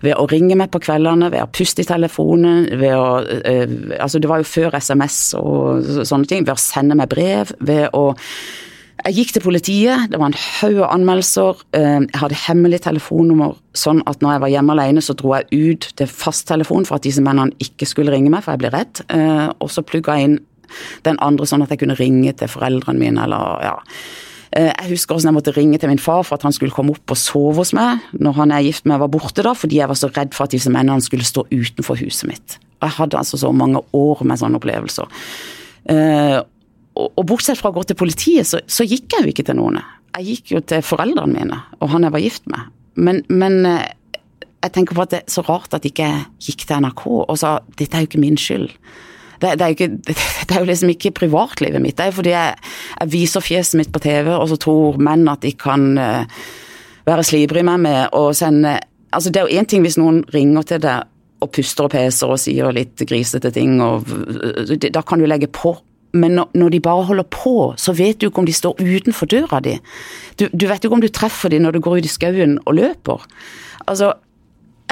[0.04, 4.20] Ved å ringe meg på kveldene, ved å puste i telefonen, ved å øh, Altså,
[4.20, 6.44] det var jo før SMS og sånne ting.
[6.46, 8.12] Ved å sende meg brev, ved å
[9.04, 11.58] jeg gikk til politiet, det var en haug av anmeldelser.
[11.76, 15.74] Eh, jeg hadde hemmelig telefonnummer, sånn at når jeg var hjemme alene, så dro jeg
[15.74, 19.02] ut til fasttelefon for at disse mennene ikke skulle ringe meg, for jeg ble redd.
[19.12, 20.38] Eh, og så plugga jeg inn
[21.06, 23.74] den andre sånn at jeg kunne ringe til foreldrene mine, eller ja.
[24.54, 26.94] Eh, jeg husker også jeg måtte ringe til min far for at han skulle komme
[26.94, 29.90] opp og sove hos meg når han er gift med var borte, da, fordi jeg
[29.90, 32.58] var så redd for at disse mennene skulle stå utenfor huset mitt.
[32.78, 35.10] Og jeg hadde altså så mange år med sånne opplevelser.
[35.90, 36.38] Uh,
[36.94, 39.80] og, bortsett fra å gå til politiet, så, så, gikk jeg jo ikke til noen.
[40.14, 42.70] Jeg gikk jo til foreldrene mine og han jeg var gift med.
[42.94, 43.82] Men, men uh,
[44.64, 46.12] jeg tenker på at det er så rart at jeg ikke
[46.46, 48.70] gikk til NRK og sa dette er jo ikke min skyld
[49.40, 49.88] det, det, er ikke,
[50.48, 51.96] det, er jo liksom ikke privatlivet mitt.
[51.98, 52.58] Det er fordi jeg,
[53.00, 56.44] jeg, viser fjeset mitt på TV, og så tror menn at de kan uh,
[57.08, 58.78] være slibrige med meg og sende
[59.14, 61.04] Altså, det er jo én ting hvis noen ringer til deg
[61.44, 64.08] og puster og peser og sier litt grisete ting, og
[64.90, 65.76] da kan du legge på.
[66.18, 69.60] Men når de bare holder på, så vet du ikke om de står utenfor døra
[69.62, 69.76] di.
[70.38, 72.74] Du, du vet ikke om du treffer dem når du går ut i skauen og
[72.78, 73.22] løper.
[73.86, 74.12] Altså,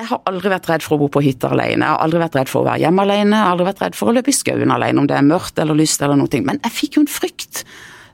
[0.02, 1.86] jeg har aldri vært redd for å bo på hytta alene.
[1.86, 3.36] Jeg har aldri vært redd for å være hjemme alene.
[3.36, 5.62] Jeg har aldri vært redd for å løpe i skauen alene, om det er mørkt
[5.62, 6.42] eller lyst eller noe.
[6.42, 7.62] Men jeg fikk jo en frykt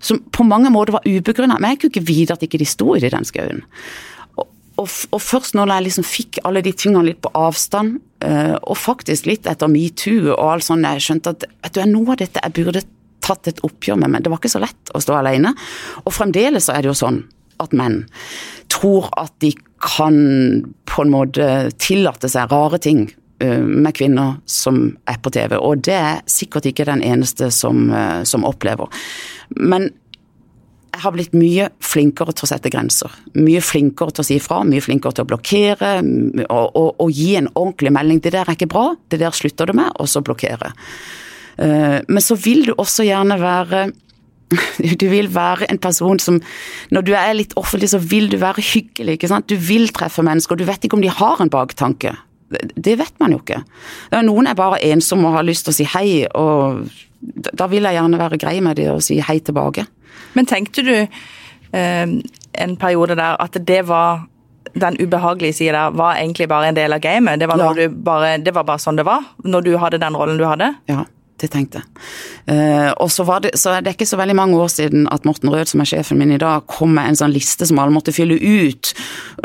[0.05, 1.57] som på mange måter var ubegrunna.
[1.59, 3.65] Men jeg kunne ikke vite at ikke de sto i den skauen.
[4.37, 4.45] Og,
[4.77, 8.79] og, og, først når jeg liksom fikk alle de tingene litt på avstand, uh, og
[8.79, 12.45] faktisk litt etter metoo og alt sånt, jeg skjønte at vet du, noe av dette
[12.45, 12.85] jeg burde
[13.25, 15.57] tatt et oppgjør med, men det var ikke så lett å stå alene.
[16.05, 17.25] Og fremdeles så er det jo sånn
[17.63, 18.03] at menn
[18.73, 20.19] tror at de kan
[20.91, 21.47] på en måte
[21.79, 23.07] tillate seg rare ting
[23.43, 27.89] eh, med kvinner som er på TV, og det er sikkert ikke den eneste som,
[27.95, 28.91] eh, som opplever.
[29.55, 29.91] Men
[30.99, 33.13] jeg har blitt mye flinkere til å sette grenser.
[33.39, 35.93] Mye flinkere til å si ifra, mye flinkere til å blokkere
[36.49, 38.23] og, og, og, gi en ordentlig melding.
[38.25, 40.73] Det der er ikke bra, det der slutter du med, og så blokkere.
[41.63, 43.85] Eh, men så vil du også gjerne være
[45.01, 46.41] du vil være en person som
[46.95, 49.19] Når du er litt offentlig, så vil du være hyggelig.
[49.19, 49.49] ikke sant?
[49.49, 50.57] Du vil treffe mennesker.
[50.57, 52.15] Du vet ikke om de har en baktanke.
[52.49, 53.61] Det vet man jo ikke.
[54.25, 56.89] Noen er bare ensomme og har lyst til å si hei, og
[57.53, 59.85] da vil jeg gjerne være grei med dem og si hei tilbake.
[60.33, 64.25] Men tenkte du eh, en periode der at det var
[64.79, 67.41] den ubehagelige sida der var egentlig bare en del av gamet?
[67.41, 67.89] Det var, ja.
[67.89, 70.73] bare, det var bare sånn det var, når du hadde den rollen du hadde?
[70.89, 71.05] Ja
[71.39, 71.89] det tenkte jeg.
[72.49, 75.51] Uh, og så, var det, så det ikke så veldig mange år siden at Morten
[75.53, 78.15] Rød, som er sjefen min i dag, kom med en sånn liste som alle måtte
[78.17, 78.93] fylle ut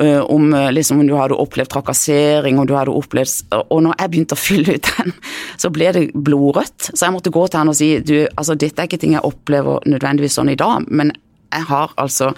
[0.01, 3.97] uh, om uh, liksom, om du hadde opplevd trakassering, om du hadde opplevd Og når
[3.99, 5.13] jeg begynte å fylle ut den,
[5.61, 6.89] så ble det blodrødt.
[6.91, 9.27] Så jeg måtte gå til han og si du, altså dette er ikke ting jeg
[9.27, 11.13] opplever nødvendigvis sånn i dag, men
[11.53, 12.33] jeg har altså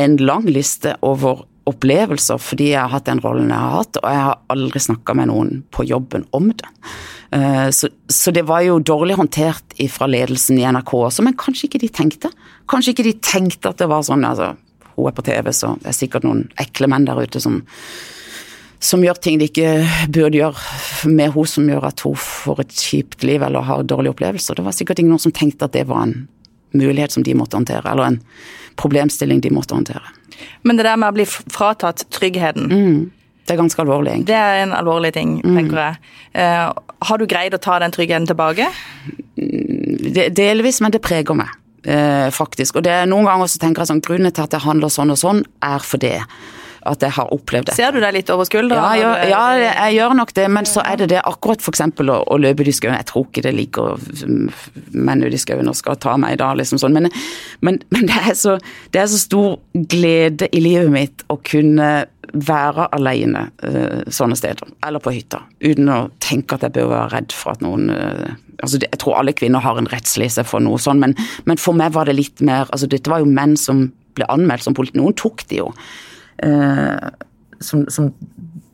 [0.00, 4.08] en lang liste over opplevelser fordi jeg har hatt den rollen jeg har hatt, og
[4.08, 6.70] jeg har aldri snakka med noen på jobben om det.
[7.32, 11.68] Eh, så, så, det var jo dårlig håndtert fra ledelsen i NRK også, men kanskje
[11.68, 12.30] ikke de tenkte.
[12.68, 14.52] Kanskje ikke de tenkte at det var sånn altså,
[14.92, 17.62] Hun er på TV, så det er sikkert noen ekle menn der ute som,
[18.84, 19.70] som gjør ting de ikke
[20.12, 24.12] burde gjøre med hun som gjør at hun får et kjipt liv eller har dårlige
[24.12, 24.58] opplevelser.
[24.58, 26.26] Det var sikkert ingen som tenkte at det var en
[26.76, 28.20] mulighet som de måtte håndtere, eller en
[28.80, 30.04] problemstilling de måtte håndtere.
[30.68, 33.00] Men det der med å bli fratatt tryggheten, mm.
[33.42, 34.28] Det er ganske alvorlig, egentlig.
[34.30, 35.56] Det er en alvorlig ting, mm.
[35.58, 36.12] tenker jeg.
[36.36, 36.68] Uh,
[37.08, 38.68] har du greid å ta den tryggheten tilbake?
[39.36, 41.50] Mm, delvis, men det preger meg.
[41.82, 42.78] Uh, faktisk.
[42.78, 45.10] Og det er noen ganger så tenker jeg sånn Grunnen til at jeg handler sånn
[45.10, 46.20] og sånn, er for det
[46.88, 47.76] at jeg har opplevd det.
[47.76, 48.80] Ser du deg litt over skuldra?
[48.96, 51.82] Ja, ja, ja, jeg gjør nok det, men så er det det akkurat f.eks.
[51.82, 52.96] Å, å løpe i skauen.
[52.98, 54.00] Jeg tror ikke det ligger
[54.92, 56.96] menn ute i skauen og skal ta meg da, liksom sånn.
[56.96, 57.10] Men,
[57.64, 58.56] men, men det, er så,
[58.90, 61.92] det, er så, stor glede i livet mitt å kunne
[62.32, 67.10] være alene uh, sånne steder, eller på hytta, uten å tenke at jeg bør være
[67.16, 68.30] redd for at noen uh,
[68.62, 71.16] altså Jeg tror alle kvinner har en rettslese for noe sånn, men,
[71.48, 74.66] men, for meg var det litt mer altså Dette var jo menn som ble anmeldt
[74.66, 74.98] som politi.
[75.00, 78.08] Noen tok de jo eh, som, som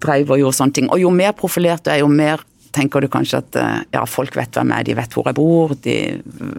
[0.03, 0.92] drev og gjorde sånne ting.
[0.94, 2.44] Og jo mer profilert du er, jo mer
[2.75, 5.37] tenker du kanskje at eh, ja, folk vet hvem jeg er, de vet hvor jeg
[5.38, 5.97] bor, de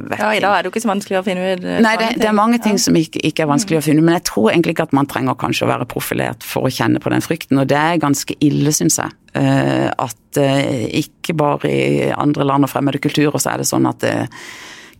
[0.10, 1.64] vet Ja, i dag er det jo ikke så vanskelig å finne ut.
[1.64, 2.84] Eh, Nei, det, det, er mange ting ja.
[2.86, 5.10] som ikke, ikke, er vanskelig å finne ut, men jeg tror egentlig ikke at man
[5.10, 8.38] trenger kanskje å være profilert for å kjenne på den frykten, og det er ganske
[8.46, 9.16] ille, syns jeg.
[9.40, 14.06] Eh, at ikke bare i andre land og fremmede kulturer så er det sånn at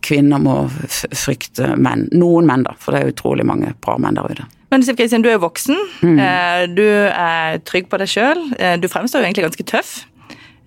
[0.02, 2.08] kvinner må frykte menn.
[2.18, 4.48] Noen menn, da, for det er utrolig mange bra menn der ute.
[4.70, 5.78] Men Siv Kristin, du er jo voksen.
[6.02, 6.18] Mm.
[6.22, 8.44] Eh, du er trygg på deg sjøl.
[8.58, 9.94] Eh, du fremstår jo egentlig ganske tøff.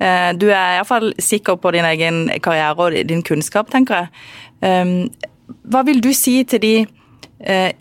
[0.04, 5.08] Eh, du er iallfall sikker på din egen karriere og din kunnskap, tenker jeg.
[5.72, 6.76] Hva vil du si til de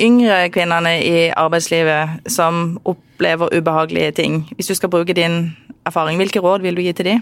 [0.02, 4.40] yngre kvinnene i arbeidslivet som opplever ubehagelige ting?
[4.56, 5.56] Hvis du skal bruke din
[5.86, 7.20] erfaring, hvilke råd vil du gi til de?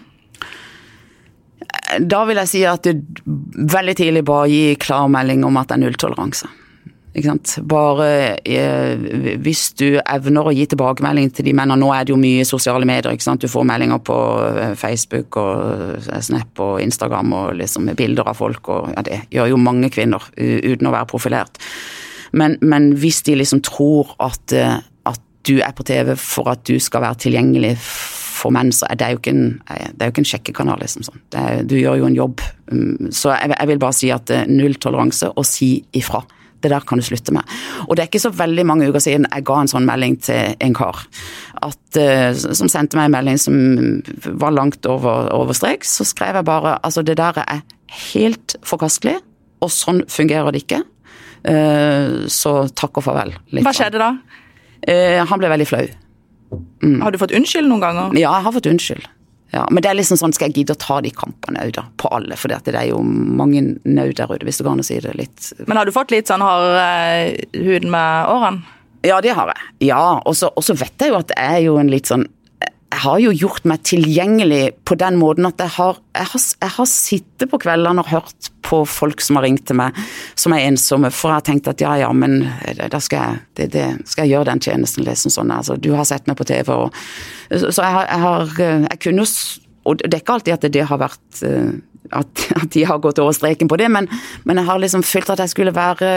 [2.00, 3.04] Da vil jeg si at du
[3.74, 6.48] veldig tidlig bare gi klarmelding om at det er nulltoleranse.
[7.10, 12.20] Bare eh, hvis du evner å gi tilbakemelding til de mennene Nå er det jo
[12.20, 13.16] mye sosiale medier.
[13.18, 18.38] Du får meldinger på eh, Facebook og eh, Snap og Instagram og liksom bilder av
[18.38, 18.68] folk.
[18.68, 21.58] og ja, Det gjør jo mange kvinner uten å være profilert.
[22.32, 26.76] Men, men hvis de liksom tror at, at, du er på TV for at du
[26.78, 30.22] skal være tilgjengelig for menn, så er det jo ikke en, det er jo ikke
[30.22, 30.82] en sjekkekanal.
[30.84, 31.22] liksom sånn.
[31.66, 32.44] Du gjør jo en jobb.
[32.70, 36.20] Mm, så jeg, jeg vil bare si at null toleranse, og si ifra.
[36.60, 37.46] Det der kan du slutte med.
[37.86, 40.54] Og det er ikke så veldig mange uker siden jeg ga en sånn melding til
[40.60, 41.02] en kar.
[41.64, 43.56] At, uh, som sendte meg en melding som
[44.40, 45.86] var langt over, over strek.
[45.88, 47.62] Så skrev jeg bare altså det der er
[48.12, 49.16] helt forkastelig,
[49.60, 50.82] og sånn fungerer det ikke.
[51.40, 53.34] Uh, så takk og farvel.
[53.60, 54.12] Hva skjedde da?
[54.84, 55.86] Uh, han ble veldig flau.
[56.82, 57.00] Mm.
[57.04, 58.14] Har du fått unnskyld noen ganger?
[58.18, 59.08] Ja, jeg har fått unnskyld.
[59.50, 61.86] Ja, men det er liksom sånn, skal jeg gidde å ta de kampene òg, da?
[61.98, 62.38] På alle.
[62.38, 65.14] For det er jo mange nau der ute, hvis det går an å si det
[65.18, 65.48] litt.
[65.66, 68.76] Men har du fått litt sånn hard uh, hud med årene?
[69.06, 69.70] Ja, det har jeg.
[69.88, 72.26] Ja, og så vet jeg jo at det er jo en litt sånn
[72.90, 76.74] jeg har jo gjort meg tilgjengelig på den måten at jeg har, jeg har, jeg
[76.74, 79.96] har sittet på kveldene og hørt på folk som har ringt til meg
[80.38, 82.42] som er ensomme, for jeg har tenkt at ja ja, men
[82.90, 85.06] da skal jeg, det, det, skal jeg gjøre den tjenesten.
[85.06, 86.90] liksom sånn, altså, Du har sett meg på TV, og
[87.50, 88.54] Så jeg har, jeg, har,
[88.90, 89.28] jeg kunne
[89.88, 91.72] og det er ikke alltid at det har vært uh,
[92.10, 94.10] at, at, de har gått over streken på det, men,
[94.44, 96.10] men, jeg har liksom følt at jeg skulle være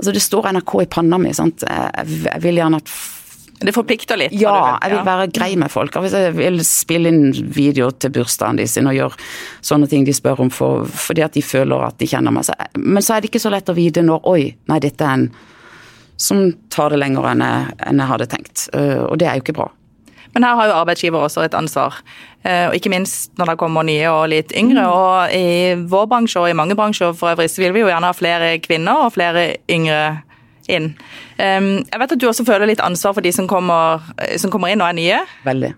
[0.00, 1.60] Altså, det står NRK i panna mi, sant.
[1.60, 2.92] Jeg, jeg vil gjerne at
[3.68, 4.34] det forplikter litt?
[4.36, 5.98] Ja, jeg vil være grei med folk.
[6.00, 9.28] Hvis jeg vil spille inn video til bursdagen de sin og gjøre
[9.66, 12.48] sånne ting de spør om for, fordi at de føler at de kjenner meg.
[12.78, 15.28] Men så er det ikke så lett å vite når Oi, nei, dette er en
[16.20, 18.66] som tar det lenger enn jeg, enn jeg hadde tenkt.
[18.76, 19.70] Og det er jo ikke bra.
[20.34, 21.98] Men her har jo arbeidsgiver også et ansvar.
[22.44, 24.84] Eh, og ikke minst når det kommer nye og litt yngre.
[24.84, 24.90] Mm.
[24.94, 28.10] Og i vår bransje og i mange bransjer for øvrig så vil vi jo gjerne
[28.10, 30.20] ha flere kvinner og flere yngre
[30.70, 30.90] inn.
[31.40, 34.04] Jeg vet at du også føler litt ansvar for de som kommer,
[34.40, 35.22] som kommer inn og er nye.
[35.46, 35.72] Veldig.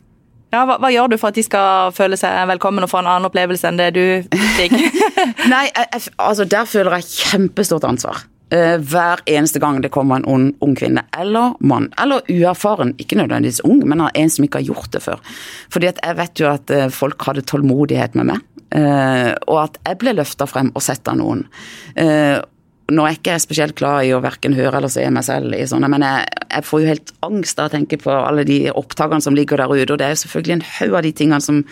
[0.53, 3.09] Ja, hva, hva, gjør du for at de skal føle seg velkommen og få en
[3.09, 4.05] annen opplevelse enn det du
[4.59, 4.75] fikk?
[5.53, 8.21] Nei, jeg, altså der føler jeg kjempestort ansvar.
[8.53, 13.17] Eh, hver eneste gang det kommer en ung, ung, kvinne eller mann, eller uerfaren, ikke
[13.17, 15.23] nødvendigvis ung, men en som ikke har gjort det før.
[15.73, 19.75] Fordi at jeg vet jo at eh, folk hadde tålmodighet med meg, Uh, og at
[19.85, 21.43] jeg ble løfta frem og sett av noen.
[22.93, 25.65] Nå er jeg ikke spesielt glad i å verken høre eller se meg selv i
[25.69, 29.25] sånne, men jeg, jeg får jo helt angst av å tenke på alle de opptakene
[29.25, 31.63] som ligger der ute, og det er jo selvfølgelig en haug av de tingene som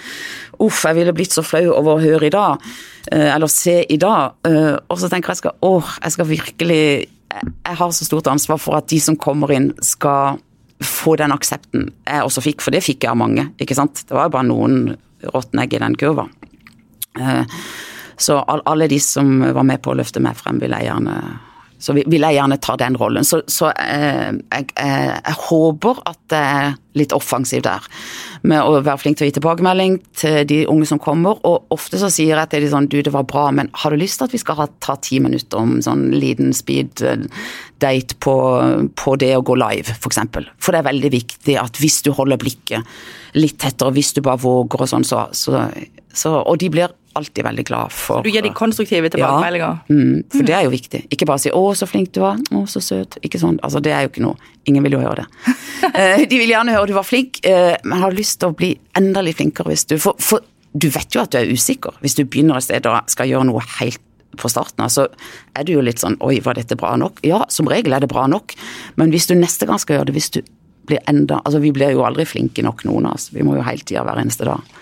[0.60, 2.64] uff, jeg ville blitt så flau over å høre i dag,
[3.12, 4.38] eh, eller se i dag.
[4.48, 6.84] Eh, og så tenker jeg skal åh, jeg skal virkelig
[7.30, 10.40] Jeg har så stort ansvar for at de som kommer inn, skal
[10.82, 14.02] få den aksepten jeg også fikk, for det fikk jeg av mange, ikke sant.
[14.02, 14.80] Det var jo bare noen
[15.30, 16.26] råtne egg i den kurva.
[18.20, 21.16] Så alle de som var med på å løfte meg frem, vil jeg gjerne
[21.80, 23.24] så vil jeg gjerne ta den rollen.
[23.24, 27.86] Så, så eh, jeg, jeg, jeg, håper at det er litt offensiv der.
[28.44, 31.40] Med å være flink til å gi tilbakemelding til de unge som kommer.
[31.48, 34.00] Og ofte så sier jeg til de sånn du det var bra, men har du
[34.00, 37.24] lyst til at vi skal ha, ta ti minutter om sånn liten speed eh,
[37.80, 38.36] date på,
[39.00, 40.04] på det å gå live, f.eks.
[40.04, 40.52] For, eksempel.
[40.60, 42.84] for det er veldig viktig at hvis du holder blikket
[43.34, 45.66] litt tettere, hvis du bare våger og sånn, så, så,
[46.12, 49.80] så Og de blir alltid veldig glad for Du gir de konstruktive tilbakemeldinger?
[49.88, 51.02] Ja, mm, for det er jo viktig.
[51.10, 53.18] Ikke bare si 'å, så flink du var', 'å, så søt'.
[53.22, 53.58] Ikke sånn.
[53.62, 54.36] Altså, det er jo ikke noe
[54.68, 55.26] Ingen vil jo høre det.
[55.90, 58.78] Eh, de vil gjerne høre du var flink, eh, men har lyst til å bli
[58.94, 60.44] enda litt flinkere hvis du for, for
[60.76, 63.48] du vet jo at du er usikker hvis du begynner et sted og skal gjøre
[63.48, 63.98] noe helt
[64.38, 65.08] på starten av, så
[65.56, 67.18] er du jo litt sånn 'oi, var dette bra nok'?
[67.26, 68.54] Ja, som regel er det bra nok,
[68.96, 70.40] men hvis du neste gang skal gjøre det, hvis du
[70.90, 73.30] blir enda Altså, vi blir jo aldri flinke nok, noen av oss.
[73.34, 74.76] Vi må jo hele tida hver eneste dag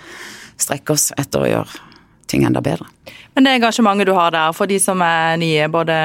[0.59, 1.85] strekke oss etter å gjøre
[2.29, 2.88] ting enda bedre.
[3.35, 5.99] Men det engasjementet du har der for de som er nye, både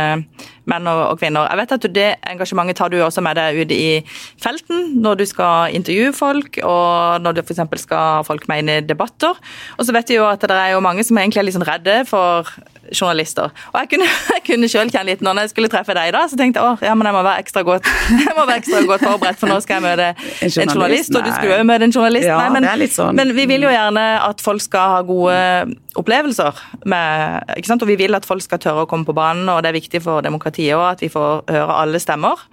[0.70, 1.48] menn og kvinner.
[1.50, 4.04] Jeg vet at Det engasjementet tar du også med deg ut i
[4.42, 7.63] felten når du skal intervjue folk, og når du f.eks.
[7.84, 9.36] skal ha folk med inn i debatter.
[9.78, 11.68] Og så vet vi jo at det er jo mange som egentlig er litt sånn
[11.68, 12.48] redde for
[12.94, 13.52] journalister.
[13.74, 16.39] Og jeg kunne, jeg kunne selv kjenne litt når jeg skulle treffe deg da, så
[16.39, 17.88] tenkte jeg at ja, men jeg må være ekstra godt,
[18.26, 21.18] jeg må være ekstra godt forberedt, for nå skal jeg møte en journalist, en journalist
[21.18, 22.30] og du skulle jo møte en journalist.
[22.30, 23.20] Ja, nei, men, sånn.
[23.20, 25.39] men vi vil jo gjerne at folk skal ha gode
[26.00, 27.84] opplevelser med ikke sant?
[27.84, 30.03] Og vi vil at folk skal tørre å komme på banen, og det er viktig
[30.06, 32.45] for demokratiet òg at vi får høre alle stemmer.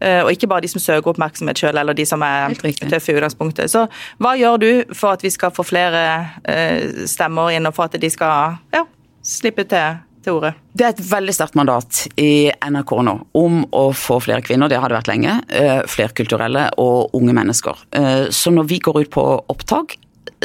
[0.00, 3.18] Eh, og ikke bare de som søker oppmerksomhet sjøl, eller de som er tøffe i
[3.18, 3.70] utgangspunktet.
[3.72, 3.86] Så
[4.22, 6.02] hva gjør du for at vi skal få flere
[6.46, 8.84] eh, stemmer inn, og for at de skal ja,
[9.26, 10.54] slippe til ordet?
[10.78, 14.78] Det er et veldig sterkt mandat i NRK nå om å få flere kvinner, det
[14.78, 15.40] har det vært lenge.
[15.48, 17.86] Eh, flerkulturelle og unge mennesker.
[18.34, 19.96] Så når vi går ut på opptak,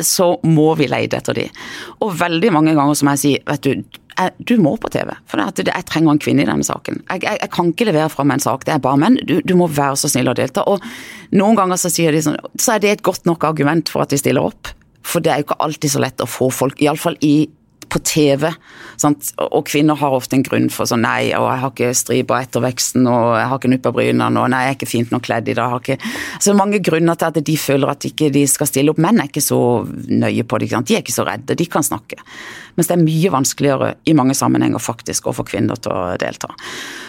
[0.01, 1.47] så må vi leide etter de.
[2.01, 3.99] Og veldig mange ganger som jeg sier, vet du,
[4.37, 5.09] du må på TV.
[5.29, 7.01] For jeg trenger en kvinne i denne saken.
[7.09, 9.17] Jeg, jeg, jeg kan ikke levere fram en sak, det er bare menn.
[9.29, 10.65] Du, du, må være så snill å delta.
[10.69, 10.83] Og
[11.35, 14.13] noen ganger så sier de sånn, så er det et godt nok argument for at
[14.13, 14.71] de stiller opp.
[15.03, 17.35] For det er jo ikke alltid så lett å få folk, iallfall i
[17.93, 18.49] på TV.
[18.99, 19.31] Sant?
[19.37, 22.63] Og kvinner har ofte en grunn for sånn nei, og jeg har ikke striper etter
[22.63, 25.27] veksten, og jeg har ikke nupp av brynene, og nei, jeg er ikke fint nok
[25.27, 25.77] kledd i dag.
[25.79, 25.99] Ikke...
[26.43, 29.01] Så mange grunner til at de føler at ikke de skal stille opp.
[29.03, 29.61] Menn er ikke så
[30.09, 30.73] nøye på det.
[30.73, 32.21] De er ikke så redde, de kan snakke.
[32.77, 36.49] Mens det er mye vanskeligere i mange sammenhenger faktisk å få kvinner til å delta.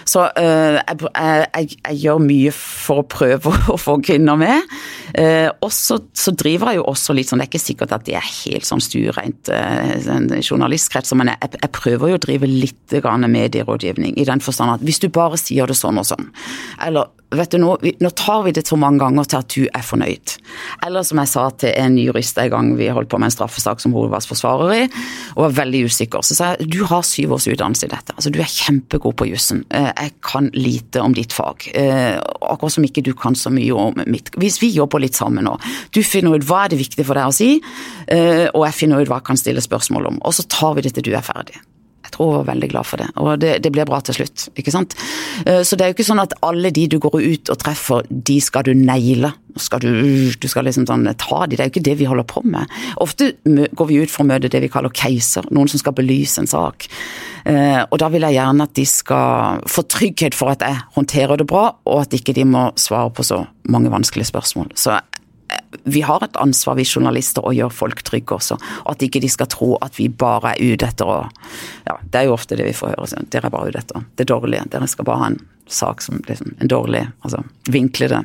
[0.05, 4.75] Så uh, jeg, jeg, jeg, gjør mye for å prøve å få kvinner med.
[5.17, 5.99] Uh, og så,
[6.37, 8.83] driver jeg jo også litt sånn, det er ikke sikkert at det er helt sånn
[8.85, 12.95] stuereint journalistkrets, journalistkretser, men jeg, jeg, prøver jo å drive litt
[13.35, 16.29] medierådgivning i den forstand at hvis du bare sier det sånn og sånn,
[16.85, 19.85] eller vet du nå, nå tar vi det så mange ganger til at du er
[19.85, 20.35] fornøyd.
[20.87, 23.83] Eller som jeg sa til en jurist en gang vi holdt på med en straffesak
[23.83, 24.85] som hun var forsvarer i,
[25.35, 26.25] og var veldig usikker.
[26.27, 29.29] Så sa jeg du har syv års utdannelse i dette, altså du er kjempegod på
[29.31, 29.65] jussen.
[29.75, 33.75] Eh, jeg kan lite om ditt fag, eh, akkurat som ikke du kan så mye
[33.75, 34.33] om mitt.
[34.41, 35.59] Hvis vi jobber litt sammen nå,
[35.95, 37.53] du finner ut hva er det viktig for deg å si,
[38.09, 40.87] eh, og jeg finner ut hva jeg kan stille spørsmål om, og så tar vi
[40.87, 41.61] det til du er ferdig
[42.15, 43.09] tror hun var veldig glad for det.
[43.21, 44.97] Og det, det blir bra til slutt, ikke sant.
[45.45, 48.07] Eh, så det er jo ikke sånn at alle de du går ut og treffer,
[48.09, 49.35] de skal du naile.
[49.61, 49.91] Skal du,
[50.35, 52.71] du skal liksom sånn ta de, det er jo ikke det vi holder på med.
[53.03, 56.43] Ofte går vi ut for å møte det vi kaller keiser, noen som skal belyse
[56.43, 56.89] en sak.
[57.47, 61.39] Eh, og da vil jeg gjerne at de skal få trygghet for at jeg håndterer
[61.39, 64.73] det bra, og at ikke de må svare på så mange vanskelige spørsmål.
[64.75, 64.99] Så
[65.85, 68.57] vi har et ansvar, vi journalister, å gjøre folk trygge også.
[68.85, 71.19] Og at ikke de skal tro at vi bare er ute etter å
[71.85, 73.09] Ja, det er jo ofte det vi får høre.
[73.11, 74.69] Så dere er bare ute etter det dårlige.
[74.73, 77.41] Dere skal bare ha en sak som liksom en dårlig Altså
[77.73, 78.21] vinkle det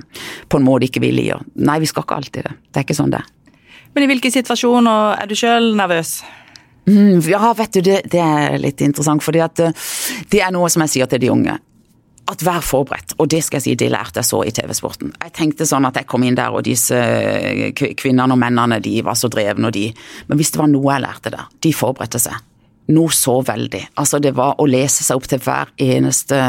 [0.52, 1.44] på en måte ikke vi liker.
[1.56, 2.58] Nei, vi skal ikke alltid det.
[2.70, 3.24] Det er ikke sånn det
[3.94, 6.20] Men i hvilke situasjoner er du sjøl nervøs?
[6.90, 9.24] Mm, ja, vet du, det, det, er litt interessant.
[9.24, 9.90] fordi at eh,
[10.32, 11.58] det er noe som jeg sier til de unge
[12.30, 15.14] at vær forberedt, og det skal jeg si, det lærte jeg så i TV-sporten.
[15.18, 19.00] Jeg tenkte sånn at jeg kom inn der, og disse eh, kvinnene og mennene de
[19.06, 19.90] var så drevne, og de
[20.28, 22.38] Men hvis det var noe jeg lærte der, de forberedte seg.
[22.94, 23.84] Noe så veldig.
[24.02, 26.42] Altså, det var å lese seg opp til hver eneste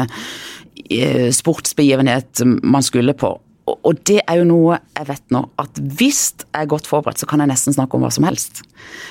[0.89, 3.35] eh, sportsbegivenhet man skulle på.
[3.71, 7.29] Og det er jo noe jeg vet nå, at hvis jeg er godt forberedt, så
[7.29, 8.63] kan jeg nesten snakke om hva som helst.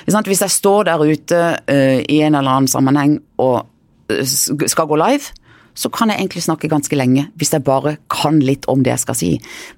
[0.05, 3.63] Hvis jeg står der ute uh, i en eller annen sammenheng og
[4.27, 5.31] skal gå live,
[5.77, 9.03] så kan jeg egentlig snakke ganske lenge, hvis jeg bare kan litt om det jeg
[9.05, 9.31] skal si.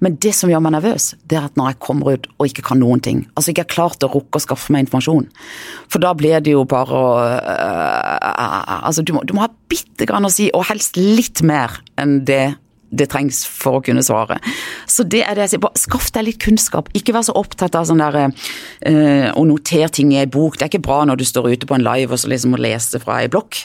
[0.04, 2.66] Men det som gjør meg nervøs, det er at når jeg kommer ut og ikke
[2.70, 5.30] kan noen ting, altså ikke har klart å rukke å skaffe meg informasjon,
[5.92, 10.06] for da blir det jo bare å uh, Altså, du må, du må ha bitte
[10.10, 12.56] grann å si, og helst litt mer enn det
[12.94, 14.38] det trengs for å kunne svare.
[14.90, 15.64] Så det er det jeg sier.
[15.64, 16.92] Bare skaff deg litt kunnskap.
[16.98, 20.58] Ikke vær så opptatt av sånn der uh, å notere ting i ei bok.
[20.58, 22.62] Det er ikke bra når du står ute på en live og så liksom må
[22.62, 23.64] lese fra ei blokk,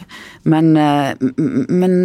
[0.48, 1.12] men, uh,
[1.68, 1.98] men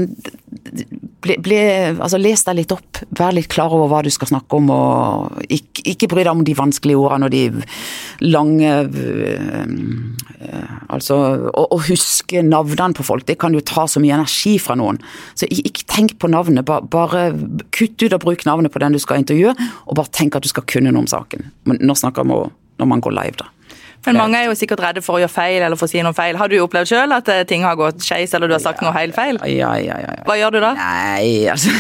[1.24, 1.60] ble, bli,
[1.94, 3.02] altså les deg litt opp.
[3.18, 6.44] Vær litt klar over hva du skal snakke om, og ikke, ikke bry deg om
[6.46, 7.44] de vanskelige ordene og de
[8.24, 9.64] lange uh,
[10.94, 11.16] Altså,
[11.50, 15.00] å, å huske navnene på folk, det kan jo ta så mye energi fra noen.
[15.40, 16.68] Så ikke tenk på navnet.
[16.68, 17.24] bare bare
[17.74, 19.56] kutt ut og bruk navnet på den du skal intervjue,
[19.88, 21.48] og bare tenk at du skal kunne noe om saken.
[21.70, 23.50] Men nå snakker vi om når man går live, da.
[24.06, 26.16] Men mange er jo sikkert redde for å gjøre feil eller for å si noe
[26.18, 26.38] feil.
[26.40, 28.90] Har du opplevd sjøl at eh, ting har gått skeis eller du har sagt ja,
[28.90, 29.40] noe helt feil?
[29.48, 30.74] Ja, ja, ja, Hva gjør du da?
[30.78, 31.72] Nei, altså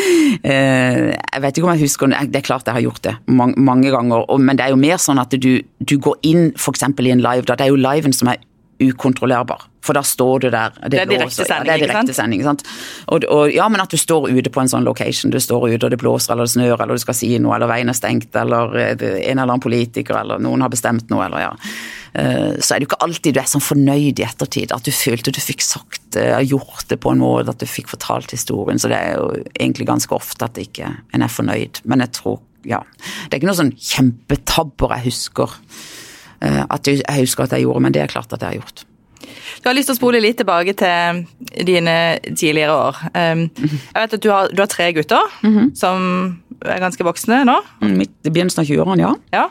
[0.52, 3.60] eh, Jeg vet ikke om jeg husker Det er klart jeg har gjort det mange,
[3.60, 6.86] mange ganger, men det er jo mer sånn at du, du går inn f.eks.
[6.86, 7.44] i en live.
[7.48, 8.40] da Det er jo liven som er
[8.82, 9.66] ukontrollerbar.
[9.86, 10.74] For da står du der.
[10.82, 12.64] Det, det er direktesending, ja, direkte ikke sant?
[13.12, 15.30] Og, og, ja, men at du står ute på en sånn location.
[15.32, 17.70] Du står ute og det blåser eller det snør eller du skal si noe eller
[17.70, 21.46] veien er stengt eller eh, en eller annen politiker eller noen har bestemt noe eller
[21.46, 21.52] ja.
[22.16, 24.74] Eh, så er det jo ikke alltid du er sånn fornøyd i ettertid.
[24.74, 27.92] At du følte du fikk sagt det, gjort det på en måte, at du fikk
[27.92, 28.80] fortalt historien.
[28.82, 31.84] Så det er jo egentlig ganske ofte at ikke en er fornøyd.
[31.86, 32.82] Men jeg tror, ja.
[33.28, 36.05] Det er ikke noe sånn kjempetabber jeg husker Eh,
[36.40, 38.86] at jeg, jeg husker at jeg gjorde, men det er klart at jeg har gjort.
[39.62, 41.24] Du har lyst til å spole litt tilbake til
[41.66, 41.96] dine
[42.28, 43.00] tidligere år.
[43.12, 45.74] Um, jeg vet at du har, du har tre gutter mm -hmm.
[45.74, 47.56] som er ganske voksne nå?
[47.82, 49.14] Mm, midt i begynnelsen av 20-årene, ja.
[49.32, 49.46] ja.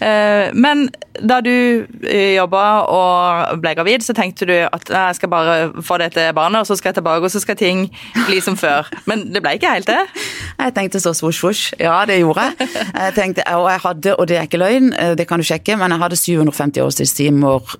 [0.00, 0.88] Uh, men
[1.22, 5.96] da du eh, jobba og ble gravid, så tenkte du at jeg skal bare få
[5.98, 7.86] dette barnet, og så skal jeg tilbake, og så skal ting
[8.26, 8.90] bli som før.
[9.08, 10.02] Men det ble ikke helt det?
[10.66, 11.74] Jeg tenkte så svosj, svosj.
[11.80, 12.68] Ja, det gjorde jeg.
[12.94, 15.92] Jeg tenkte, og jeg hadde, og det er ikke løgn, det kan du sjekke, men
[15.92, 17.74] jeg hadde 750 årstidstimer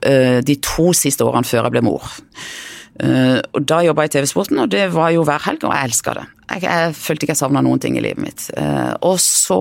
[0.47, 2.07] de to siste årene før jeg ble mor.
[2.97, 5.91] Uh, og Da jobba jeg i TV-sporten, og det var jo hver helg, og jeg
[5.91, 6.25] elska det.
[6.55, 8.47] Jeg, jeg, følte ikke jeg savna noen ting i livet mitt.
[8.57, 9.61] Uh, og så,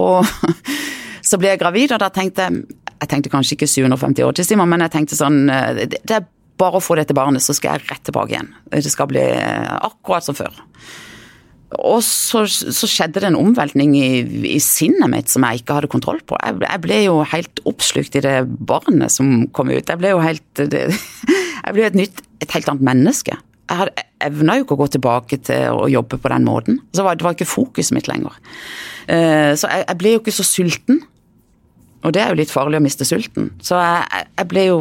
[1.30, 4.86] så ble jeg gravid, og da tenkte jeg Jeg tenkte kanskje ikke 750 årstimer, men
[4.86, 7.90] jeg tenkte sånn uh, det, det, er bare å få dette barnet, så skal jeg
[7.90, 8.54] rett tilbake igjen.
[8.72, 10.56] Det skal bli akkurat som før.
[11.76, 14.10] Og så, så, skjedde det en omveltning i,
[14.54, 16.38] i, sinnet mitt som jeg ikke hadde kontroll på.
[16.40, 19.84] Jeg, jeg, ble jo helt oppslukt i det barnet som kom ut.
[19.84, 20.86] Jeg ble jo helt det,
[21.62, 23.38] Jeg ble et nytt, et helt annet menneske.
[23.66, 26.80] Jeg hadde evna jo ikke å gå tilbake til å jobbe på den måten.
[26.94, 28.38] Så var, det var ikke fokuset mitt lenger.
[29.10, 31.02] Uh, så jeg, jeg, ble jo ikke så sulten.
[32.06, 33.48] Og det er jo litt farlig å miste sulten.
[33.66, 34.78] Så jeg, jeg ble jo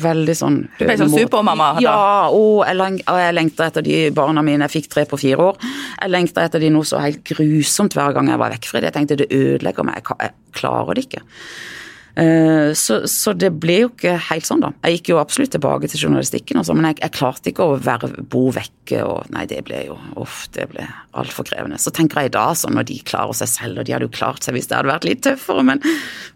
[0.00, 1.74] veldig sånn Du ble sånn supermamma?
[1.84, 4.64] Ja, og jeg, jeg lengta etter de barna mine.
[4.64, 5.60] Jeg fikk tre på fire år.
[5.98, 8.88] Jeg lengta etter de noe så helt grusomt hver gang jeg var vekk fra dem.
[8.88, 11.24] Jeg tenkte det ødelegger meg, jeg klarer det ikke.
[12.16, 14.70] Eh, så, så, det ble jo ikke helt sånn, da.
[14.86, 18.12] Jeg gikk jo absolutt tilbake til journalistikken, også, men jeg, jeg, klarte ikke å være,
[18.30, 19.00] bo vekke.
[19.02, 20.86] og Nei, det ble jo uff, det ble
[21.18, 21.80] altfor krevende.
[21.82, 24.46] Så tenker jeg da, sånn når de klarer seg selv, og de hadde jo klart
[24.46, 25.82] seg hvis det hadde vært litt tøffere, men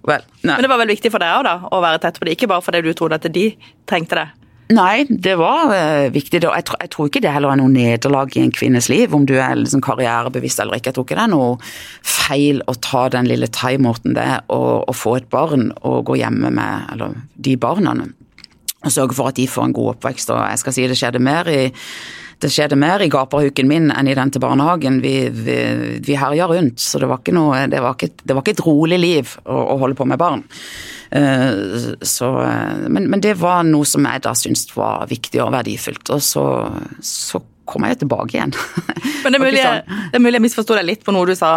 [0.08, 0.26] vel.
[0.42, 0.56] nei.
[0.56, 2.50] Men det var vel viktig for deg òg, da, å være tett på det, ikke
[2.50, 3.46] bare fordi du trodde at de
[3.88, 4.28] trengte det?
[4.68, 6.42] Nei, det var uh, viktig.
[6.44, 9.24] Jeg, tro, jeg, tror ikke det heller er noe nederlag i en kvinnes liv, om
[9.28, 10.90] du er liksom karrierebevisst eller ikke.
[10.90, 11.56] Jeg tror ikke det er noe
[12.04, 16.52] feil å ta den lille timeouten det og, og få et barn og gå hjemme
[16.52, 17.16] med eller
[17.48, 17.96] de barna.
[18.84, 20.36] og sørge for at de får en god oppvekst.
[20.36, 21.62] Og jeg skal si det skjedde mer i
[22.38, 25.00] det skjedde mer i gaperhuken min enn i den til barnehagen.
[25.02, 25.56] Vi, vi,
[26.06, 28.66] vi herja rundt, så det var ikke noe Det var ikke, det var ikke et
[28.66, 30.44] rolig liv å, å, holde på med barn.
[31.12, 32.32] Uh, så,
[32.88, 36.12] men, men, det var noe som jeg da syntes var viktig og verdifullt.
[36.14, 36.44] Og så,
[37.04, 38.54] så kommer jeg tilbake igjen.
[39.22, 39.62] Men det er, mulig,
[40.12, 41.50] det er mulig jeg misforsto deg litt på noe du sa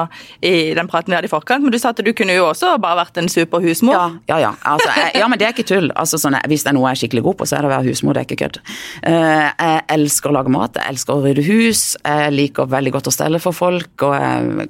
[0.43, 1.63] i den praten vi hadde i forkant.
[1.63, 3.95] Men du sa at du kunne jo også bare vært en super husmor.
[3.95, 4.39] Ja, ja.
[4.41, 5.91] Ja, altså, jeg, ja men det er ikke tull.
[5.95, 7.73] Altså, sånn, hvis det er noe jeg er skikkelig god på, så er det å
[7.75, 8.17] være husmor.
[8.17, 8.59] Det er ikke kødd.
[9.05, 11.85] Uh, jeg elsker å lage mat, jeg elsker å rydde hus.
[12.01, 13.93] Jeg liker veldig godt å stelle for folk.
[14.09, 14.67] Og jeg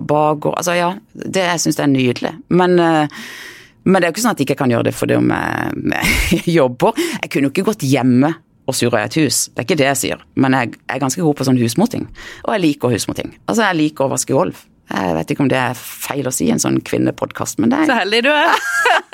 [0.00, 2.34] baker Altså ja, det syns jeg er nydelig.
[2.48, 2.80] Men
[3.84, 6.40] men det er jo ikke sånn at jeg ikke kan gjøre det fordi om jeg
[6.60, 6.98] jobber.
[7.22, 8.32] Jeg kunne jo ikke gått hjemme
[8.70, 9.46] og surre et hus.
[9.50, 12.06] Det er ikke det jeg sier, men jeg er ganske god på sånn husmorting.
[12.46, 13.32] Og jeg liker husmorting.
[13.46, 14.60] Altså, jeg liker å vaske gulv.
[14.90, 17.90] Jeg vet ikke om det er feil å si en sånn kvinnepodkast, men det er
[17.90, 18.50] Så heldig du er.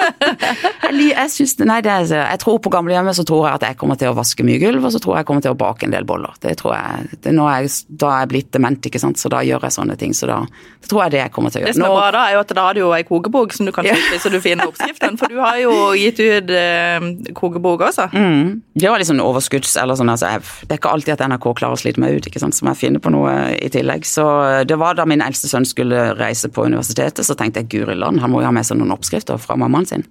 [0.87, 4.01] jeg, jeg, synes, nei, er, jeg tror på gamlehjemmet så tror jeg at jeg kommer
[4.01, 5.97] til å vaske mye gulv, og så tror jeg jeg kommer til å bake en
[5.97, 6.37] del boller.
[6.43, 9.43] Det tror jeg, det, er jeg, Da er jeg blitt dement, ikke sant, så da
[9.47, 10.16] gjør jeg sånne ting.
[10.16, 10.43] Så da
[10.87, 11.72] det tror jeg det jeg kommer til å gjøre.
[11.72, 13.66] Det som er bra da, er jo at da har du jo ei kokebok som
[13.66, 15.16] du kan skrive så du finner oppskriften.
[15.18, 18.07] For du har jo gitt ut eh, kokebok også.
[18.14, 18.53] Mm.
[18.79, 21.74] Det var liksom overskudds eller sånn, altså, jeg, Det er ikke alltid at NRK klarer
[21.74, 24.07] å slite meg ut, ikke sant, så må jeg finne på noe i tillegg.
[24.07, 24.27] Så
[24.68, 28.23] det var da min eldste sønn skulle reise på universitetet, så tenkte jeg guri land,
[28.23, 30.07] han må jo ha med seg noen oppskrifter fra mammaen sin.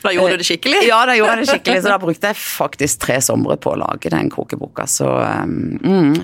[0.00, 0.80] Da gjorde du det skikkelig?
[0.88, 1.82] Ja, da gjorde jeg det skikkelig.
[1.84, 4.86] Så da brukte jeg faktisk tre somre på å lage den kokeboka.
[4.88, 5.08] Så,
[5.44, 6.14] mm,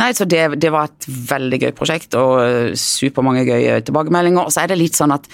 [0.00, 4.46] nei, så det, det, var et veldig gøy prosjekt og supermange gøye tilbakemeldinger.
[4.46, 5.28] Og så er det litt sånn at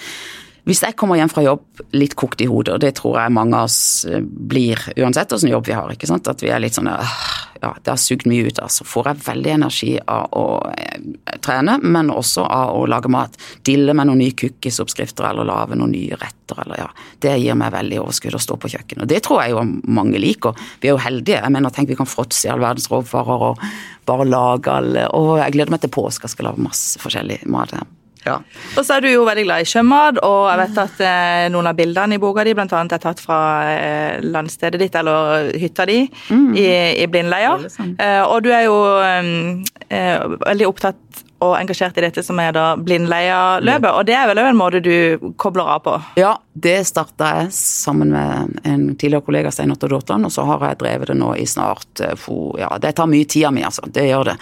[0.63, 3.59] hvis jeg kommer hjem fra jobb litt kokt i hodet, og det tror jeg mange
[3.59, 6.77] av oss eh, blir uansett hvilken jobb vi har, ikke sant, at vi er litt
[6.77, 6.91] sånn
[7.63, 10.45] ja, det har sugd mye ut av, så får jeg veldig energi av å
[10.75, 13.37] eh, trene, men også av å lage mat.
[13.63, 16.89] Dille med noen nye cookies-oppskrifter eller lage noen nye retter, eller ja.
[17.23, 19.05] Det gir meg veldig overskudd å stå på kjøkkenet.
[19.05, 19.63] Og det tror jeg jo
[19.95, 20.59] mange liker.
[20.83, 21.39] Vi er jo heldige.
[21.39, 23.65] Jeg mener, tenk vi kan fråtse i all verdens råvarer og
[24.03, 27.71] bare lage alle Og jeg gleder meg til påske, jeg skal lage masse forskjellig mat.
[27.79, 28.02] her.
[28.25, 28.37] Ja.
[28.77, 31.69] Og så er du jo veldig glad i sjømat, og jeg vet at eh, noen
[31.71, 33.39] av bildene i boka di annet er tatt fra
[33.73, 36.49] eh, landstedet ditt, eller hytta di, mm.
[36.55, 36.67] i,
[37.03, 37.57] i Blindleia.
[37.97, 39.31] Eh, og du er jo eh,
[39.89, 44.41] eh, veldig opptatt og engasjert i dette som er da Blindleia-løpet, og det er vel
[44.43, 45.95] en måte du kobler av på?
[46.19, 50.63] Ja, det starta jeg sammen med en tidligere kollega, Stein Otto Dortan, og så har
[50.67, 52.27] jeg drevet det nå i snart eh,
[52.59, 53.87] Ja, det tar mye tida mi, altså.
[53.93, 54.35] Det gjør det.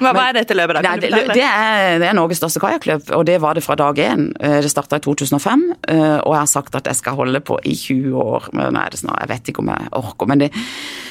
[0.00, 0.94] Hva, hva er dette løpet, da?
[0.96, 4.30] Det, det, er, det, er, Norges største kajakkløp, og det var det fra dag én.
[4.40, 7.60] Eh, det starta i 2005, eh, og jeg har sagt at jeg skal holde på
[7.68, 8.48] i 20 år.
[8.56, 10.32] Men nei, det snart, jeg vet ikke om jeg orker.
[10.32, 10.52] men det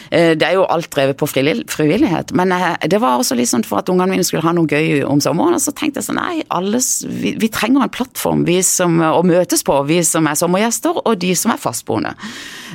[0.09, 2.53] det er jo alt drevet på frivillighet, men
[2.87, 5.57] det var også litt sånn for at ungene mine skulle ha noe gøy om sommeren.
[5.57, 9.21] Og så tenkte jeg sånn nei, alle, vi, vi, trenger en plattform vi som, å
[9.27, 12.13] møtes på, vi som er sommergjester og de som er fastboende.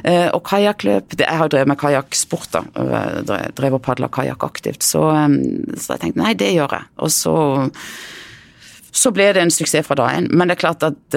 [0.04, 2.64] Eh, og kajakkløp Jeg har drevet med kajakksport, da.
[3.54, 4.86] Drevet og padla kajakk aktivt.
[4.86, 5.04] Så,
[5.76, 6.90] så jeg tenkte nei, det gjør jeg.
[7.02, 7.36] Og så
[8.92, 10.26] så ble det en suksess fra dag én.
[10.28, 11.16] Men det er klart at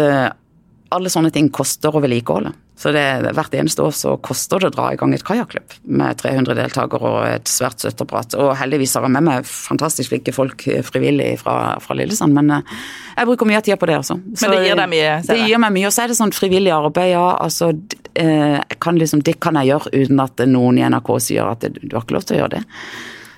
[0.96, 2.54] alle sånne ting koster å vedlikeholde.
[2.78, 3.04] Så det,
[3.38, 7.08] hvert eneste år så koster det å dra i gang et kajakklubb med 300 deltakere
[7.08, 8.36] og et svært støtteapparat.
[8.36, 12.76] Og heldigvis har jeg med meg fantastisk flinke folk frivillig fra, fra Lillesand, men eh,
[13.16, 14.20] jeg bruker mye av tida på det, altså.
[14.34, 15.16] Så, men det gir deg mye?
[15.24, 15.88] Det gir meg mye.
[15.88, 17.24] Og så er det sånn frivillig arbeid, ja.
[17.46, 17.72] Altså,
[18.20, 21.96] eh, kan liksom, det kan jeg gjøre uten at noen i NRK sier at du
[21.96, 22.64] har ikke lov til å gjøre det.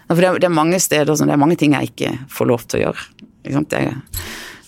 [0.09, 2.81] For det, det er mange steder, det er mange ting jeg ikke får lov til
[2.81, 3.07] å gjøre.
[3.43, 3.75] Ikke sant?
[3.75, 3.83] Det,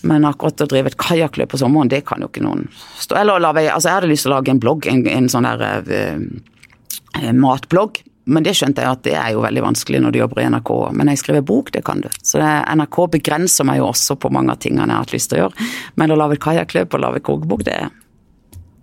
[0.08, 2.68] men akkurat å drive et kajakkløp på sommeren, det kan jo ikke noen
[3.00, 5.47] stå Eller lage, altså jeg hadde lyst til å lage en blogg, en, en sånn
[5.50, 8.02] der uh, matblogg.
[8.30, 10.72] Men det skjønte jeg at det er jo veldig vanskelig når du jobber i NRK.
[10.93, 12.10] Men jeg skriver bok, det kan du.
[12.22, 15.32] Så det, NRK begrenser meg jo også på mange av tingene jeg har hatt lyst
[15.32, 15.70] til å gjøre.
[15.97, 17.80] Men å lage et kajakkløp og lage kokebok, det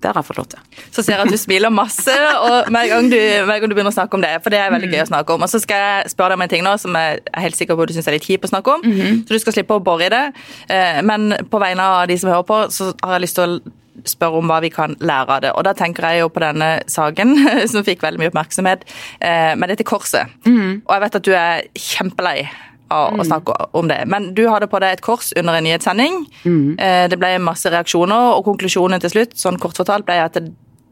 [0.03, 0.83] det har jeg fått lov til.
[0.93, 3.95] Så ser jeg at du smiler masse og hver gang, du, hver gang du begynner
[3.95, 4.35] å snakke om det.
[4.45, 5.47] For det er veldig gøy å snakke om.
[5.47, 7.79] Og så skal jeg spørre deg om en ting nå som jeg er helt sikker
[7.79, 8.85] på at du syns er litt kjip å snakke om.
[8.85, 9.25] Mm -hmm.
[9.27, 10.33] Så du skal slippe å bore i det.
[10.69, 13.61] Eh, men på vegne av de som hører på, så har jeg lyst til å
[14.05, 15.53] spørre om hva vi kan lære av det.
[15.53, 17.37] Og da tenker jeg jo på denne saken
[17.73, 18.85] som fikk veldig mye oppmerksomhet,
[19.21, 20.27] eh, med dette korset.
[20.45, 20.81] Mm -hmm.
[20.87, 22.49] Og jeg vet at du er kjempelei
[22.91, 23.24] å, mm.
[23.28, 24.03] snakke om det.
[24.11, 26.22] Men du hadde på deg et kors under en nyhetssending.
[26.45, 26.76] Mm.
[27.11, 30.39] Det ble masse reaksjoner, og konklusjonen til slutt sånn kort fortalt, ble at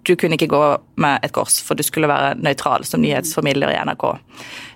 [0.05, 0.63] du kunne ikke gå
[1.01, 4.07] med et kors, for du skulle være nøytral som nyhetsformidler i NRK.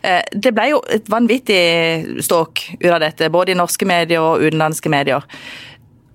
[0.03, 4.45] Eh, det ble jo et vanvittig ståk ut av dette, både i norske medier og
[4.45, 5.27] utenlandske medier.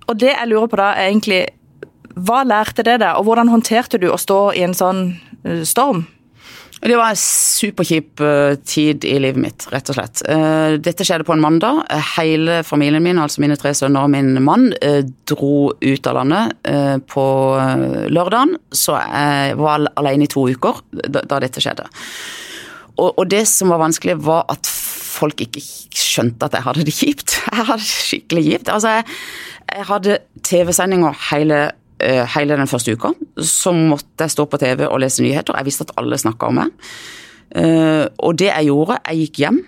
[0.08, 1.42] Og det jeg lurer på da, er egentlig
[2.14, 5.06] hva lærte det deg, og hvordan håndterte du å stå i en sånn
[5.44, 6.04] eh, storm?
[6.84, 10.20] Det var en superkjip eh, tid i livet mitt, rett og slett.
[10.28, 11.80] Eh, dette skjedde på en mandag.
[12.12, 16.52] Hele familien min, altså mine tre sønner og min mann, eh, dro ut av landet
[17.08, 17.24] på
[18.12, 18.58] lørdagen.
[18.68, 21.86] Så jeg var alene i to uker da dette skjedde.
[23.00, 25.62] Og det som var vanskelig, var at folk ikke
[25.94, 27.38] skjønte at jeg hadde det kjipt.
[27.54, 28.70] Jeg hadde det skikkelig kjipt.
[28.72, 29.04] Altså, jeg,
[29.70, 31.58] jeg hadde TV-sendinger hele
[32.02, 33.12] hele den første uka.
[33.38, 35.54] Så måtte jeg stå på TV og lese nyheter.
[35.56, 36.72] Jeg visste at alle snakka om meg.
[37.54, 39.60] Eh, og det jeg gjorde, jeg gikk hjem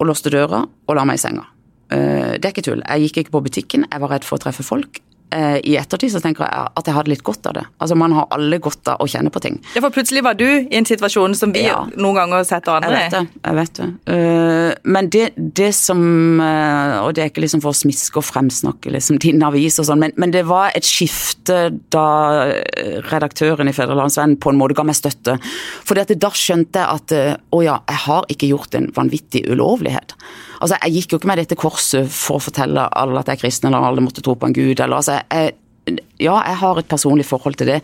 [0.00, 1.44] og låste døra og la meg i senga.
[1.92, 2.82] Eh, det er ikke tull.
[2.82, 5.02] Jeg gikk ikke på butikken, jeg var redd for å treffe folk.
[5.30, 7.62] Eh, i ettertid så tenker jeg at jeg hadde litt godt av det.
[7.78, 9.60] Altså Man har alle godt av å kjenne på ting.
[9.76, 11.84] Ja, For plutselig var du i en situasjon som vi ja.
[11.94, 13.22] noen ganger setter andre i.
[13.38, 13.88] Jeg vet det.
[14.10, 16.00] Uh, men det, det som
[16.42, 19.86] uh, Og det er ikke liksom for å smiske og fremsnakke liksom din avis og
[19.86, 21.60] sånn, men, men, det var et skifte
[21.92, 22.06] da
[23.10, 25.36] redaktøren i Fedrelandsvennen på en måte ga meg støtte.
[26.00, 27.14] At da skjønte jeg at
[27.54, 30.14] å ja, jeg har ikke gjort en vanvittig ulovlighet.
[30.60, 33.42] Altså, Jeg gikk jo ikke med dette korset for å fortelle alle at jeg er
[33.42, 34.80] kristen, eller alle måtte tro på en gud.
[34.80, 35.56] eller altså, jeg,
[36.20, 37.80] Ja, jeg har et personlig forhold til det,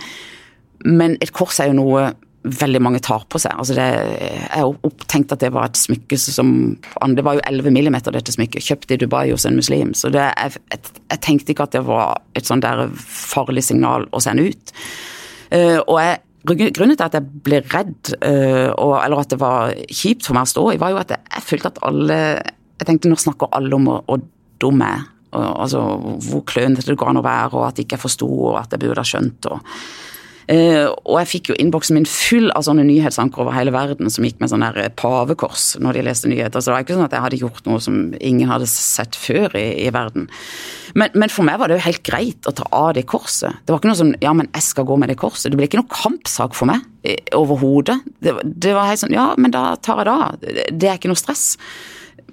[0.85, 2.13] men et kors er jo noe
[2.47, 3.57] veldig mange tar på seg.
[3.59, 6.77] Altså det, jeg har opptenkt at det var et smykke som
[7.17, 8.63] Det var jo 11 millimeter, dette smykket.
[8.63, 9.95] Kjøpt i Dubai hos en muslim.
[9.99, 10.61] Så det, jeg,
[11.11, 14.77] jeg, tenkte ikke at det var et sånn der farlig signal å sende ut.
[15.51, 18.13] Uh, og jeg Grunnen til at jeg ble redd,
[18.79, 21.25] og, eller at det var kjipt for meg å stå i, var jo at jeg,
[21.33, 22.19] jeg følte at alle
[22.77, 24.23] jeg tenkte nå snakker alle om hvor
[24.63, 25.05] dum jeg er.
[25.37, 25.85] Altså
[26.29, 28.85] hvor klønete det går an å være, og at jeg ikke forsto, og at jeg
[28.85, 29.51] burde ha skjønt.
[29.53, 29.65] og
[30.47, 34.23] Uh, og jeg fikk jo innboksen min full av sånne nyhetsanker over hele verden som
[34.23, 36.63] gikk med sånn der pavekors når de leste nyheter.
[36.63, 39.57] Så det var ikke sånn at jeg hadde gjort noe som ingen hadde sett før
[39.59, 40.29] i, i verden.
[40.95, 43.59] Men, men, for meg var det jo helt greit å ta av det korset.
[43.67, 45.51] Det var ikke noe sånn ja, men jeg skal gå med det korset.
[45.51, 46.87] Det ble ikke noe kampsak for meg
[47.35, 47.99] overhodet.
[48.23, 50.47] Det, det var helt sånn ja, men da tar jeg det av.
[50.71, 51.57] Det er ikke noe stress.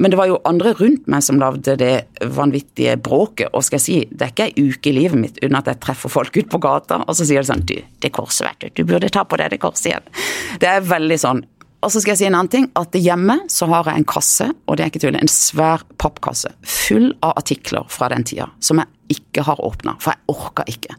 [0.01, 1.93] Men det var jo andre rundt meg som lagde det
[2.33, 3.51] vanvittige bråket.
[3.53, 5.81] Og skal jeg si, det er ikke ei uke i livet mitt uten at jeg
[5.83, 8.81] treffer folk ute på gata, og så sier de sånn Du, det korset, vet du.
[8.81, 10.13] Du burde ta på deg det korset igjen.
[10.61, 11.43] Det er veldig sånn.
[11.83, 14.47] Og så skal jeg si en annen ting, at hjemme så har jeg en kasse,
[14.67, 18.79] og det er ikke tull, en svær pappkasse full av artikler fra den tida som
[18.79, 20.95] jeg ikke har åpna, for jeg orka ikke.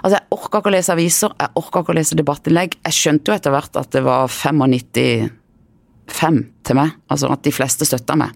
[0.00, 2.78] Altså, jeg orka ikke å lese aviser, jeg orka ikke å lese debattinnlegg.
[2.80, 5.28] Jeg skjønte jo etter hvert at det var 95
[6.22, 8.32] fem til meg, altså at de fleste støtta meg.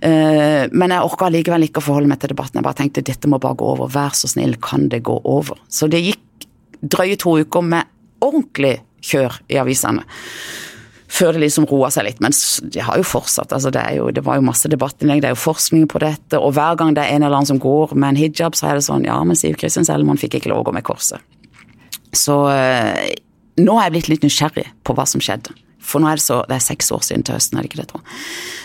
[0.00, 2.60] Eh, men jeg orka likevel ikke å forholde meg til debatten.
[2.60, 5.58] Jeg bare tenkte dette må bare gå over, vær så snill, kan det gå over?
[5.72, 6.48] Så det gikk
[6.78, 7.90] drøye to uker med
[8.24, 10.04] ordentlig kjør i avisene.
[11.08, 12.34] Før det liksom roa seg litt, men
[12.68, 13.52] det har jo fortsatt.
[13.56, 16.52] altså det, jo, det var jo masse debattinnlegg, det er jo forskning på dette, og
[16.58, 18.84] hver gang det er en eller annen som går med en hijab, så er det
[18.84, 21.24] sånn ja, men Siv Kristin Selman fikk ikke lov å gå med korset.
[22.12, 23.08] Så eh,
[23.60, 25.56] nå er jeg blitt litt nysgjerrig på hva som skjedde.
[25.88, 27.82] For nå er det så Det er seks år siden til høsten, er det ikke
[27.82, 28.16] det, tror jeg.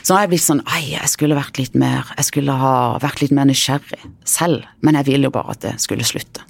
[0.01, 2.74] Så nå har jeg blitt sånn Ai, jeg skulle vært litt mer Jeg skulle ha
[3.03, 4.67] vært litt mer nysgjerrig selv.
[4.84, 6.43] Men jeg ville jo bare at det skulle slutte.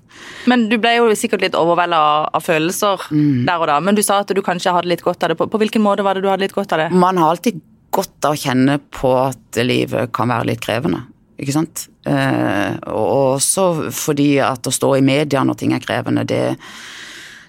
[0.50, 2.00] Men du ble jo sikkert litt overvelda
[2.36, 3.46] av følelser mm.
[3.48, 3.78] der og da.
[3.84, 5.40] Men du sa at du kanskje hadde litt godt av det.
[5.40, 6.90] På, på hvilken måte var det du hadde litt godt av det?
[6.96, 7.62] Man har alltid
[7.94, 11.04] godt av å kjenne på at livet kan være litt krevende.
[11.40, 11.88] Ikke sant?
[12.08, 16.58] Eh, og også fordi at å stå i media når ting er krevende, det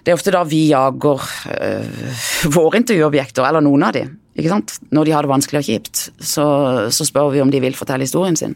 [0.05, 2.17] det er ofte da vi jager øh,
[2.53, 4.03] våre intervjuobjekter, eller noen av de,
[4.37, 4.75] ikke sant?
[4.93, 6.45] Når de har det vanskelig og kjipt, så,
[6.93, 8.53] så spør vi om de vil fortelle historien sin.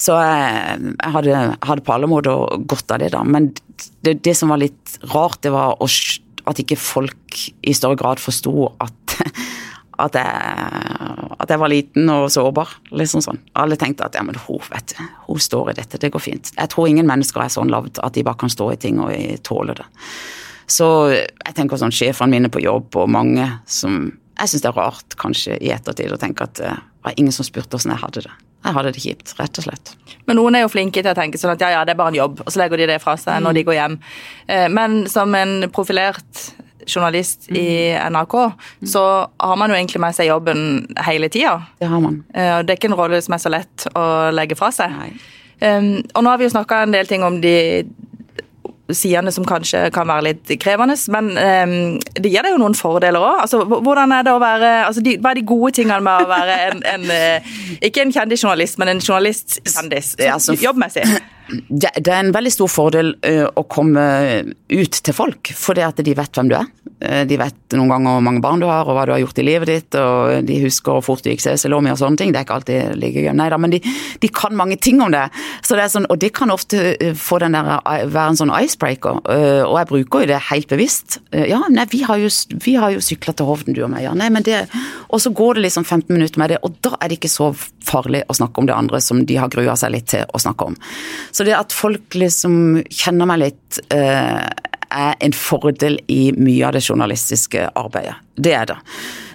[0.00, 3.22] Så jeg, jeg hadde, hadde, på alle måter godt av det, da.
[3.26, 3.52] Men
[4.06, 5.88] det, det som var litt rart, det var å,
[6.50, 9.16] at ikke folk i større grad forsto at,
[10.04, 12.78] at, at jeg var liten og sårbar.
[12.96, 13.42] liksom sånn.
[13.60, 14.96] Alle tenkte at ja, men hun vet
[15.28, 16.54] hun står i dette, det går fint.
[16.56, 19.14] Jeg tror ingen mennesker er sånn lagd at de bare kan stå i ting og
[19.46, 19.86] tåle det.
[20.66, 24.74] Så jeg tenker sånn sjefene mine på jobb og mange som Jeg syns det er
[24.80, 26.72] rart kanskje i ettertid å tenke at det
[27.04, 28.32] var ingen som spurte åssen jeg hadde det.
[28.64, 29.92] Jeg hadde det kjipt, rett og slett.
[30.26, 32.10] Men noen er jo flinke til å tenke sånn at ja, ja, det er bare
[32.10, 33.96] en jobb, og så legger de det fra seg når de går hjem.
[34.48, 36.46] Eh, men som en profilert
[36.88, 38.34] journalist i NRK,
[38.90, 40.64] så har man jo egentlig med seg jobben
[41.06, 41.58] hele tida.
[41.80, 42.18] Det har man.
[42.28, 44.04] Og det er ikke en rolle som er så lett å
[44.34, 44.92] legge fra seg.
[44.92, 45.12] Nei.
[45.64, 47.54] Og nå har vi jo snakka en del ting om de
[48.92, 51.76] sidene som kanskje kan være litt krevende, men um,
[52.18, 53.44] det gir deg jo noen fordeler òg.
[53.46, 56.28] Altså, hvordan er det å være altså, de, Hva er de gode tingene med å
[56.28, 57.54] være en, en uh,
[57.84, 61.06] ikke en kjendisjournalist, men en journalistkjendis, altså, jobbmessig?
[61.48, 64.04] Det, er en veldig stor fordel uh, å komme
[64.72, 66.70] ut til folk, fordi at de vet hvem du er.
[67.04, 69.40] Uh, de vet noen ganger hvor mange barn du har, og hva du har gjort
[69.42, 72.32] i livet ditt, og de husker hvor fort du gikk CC-låmi og sånne ting.
[72.32, 73.82] Det er ikke alltid like gøy, nei da, men de,
[74.22, 75.26] de, kan mange ting om det.
[75.62, 79.20] Så det er sånn, og det kan ofte få den der, være en sånn icebreaker,
[79.68, 81.18] og jeg bruker jo det helt bevisst.
[81.34, 82.30] ja, nei, vi har jo,
[82.64, 84.14] vi jo sykla til Hovden, du og meg, ja.
[84.16, 84.64] Nei, men det
[85.12, 87.52] Og så går det liksom 15 minutter med det, og da er det ikke så
[87.84, 90.70] farlig å snakke om det andre som de har grua seg litt til å snakke
[90.70, 90.76] om.
[91.34, 94.46] Så det at folk liksom kjenner meg litt, uh,
[94.94, 98.14] er en fordel i mye av det journalistiske arbeidet.
[98.38, 98.76] Det er det.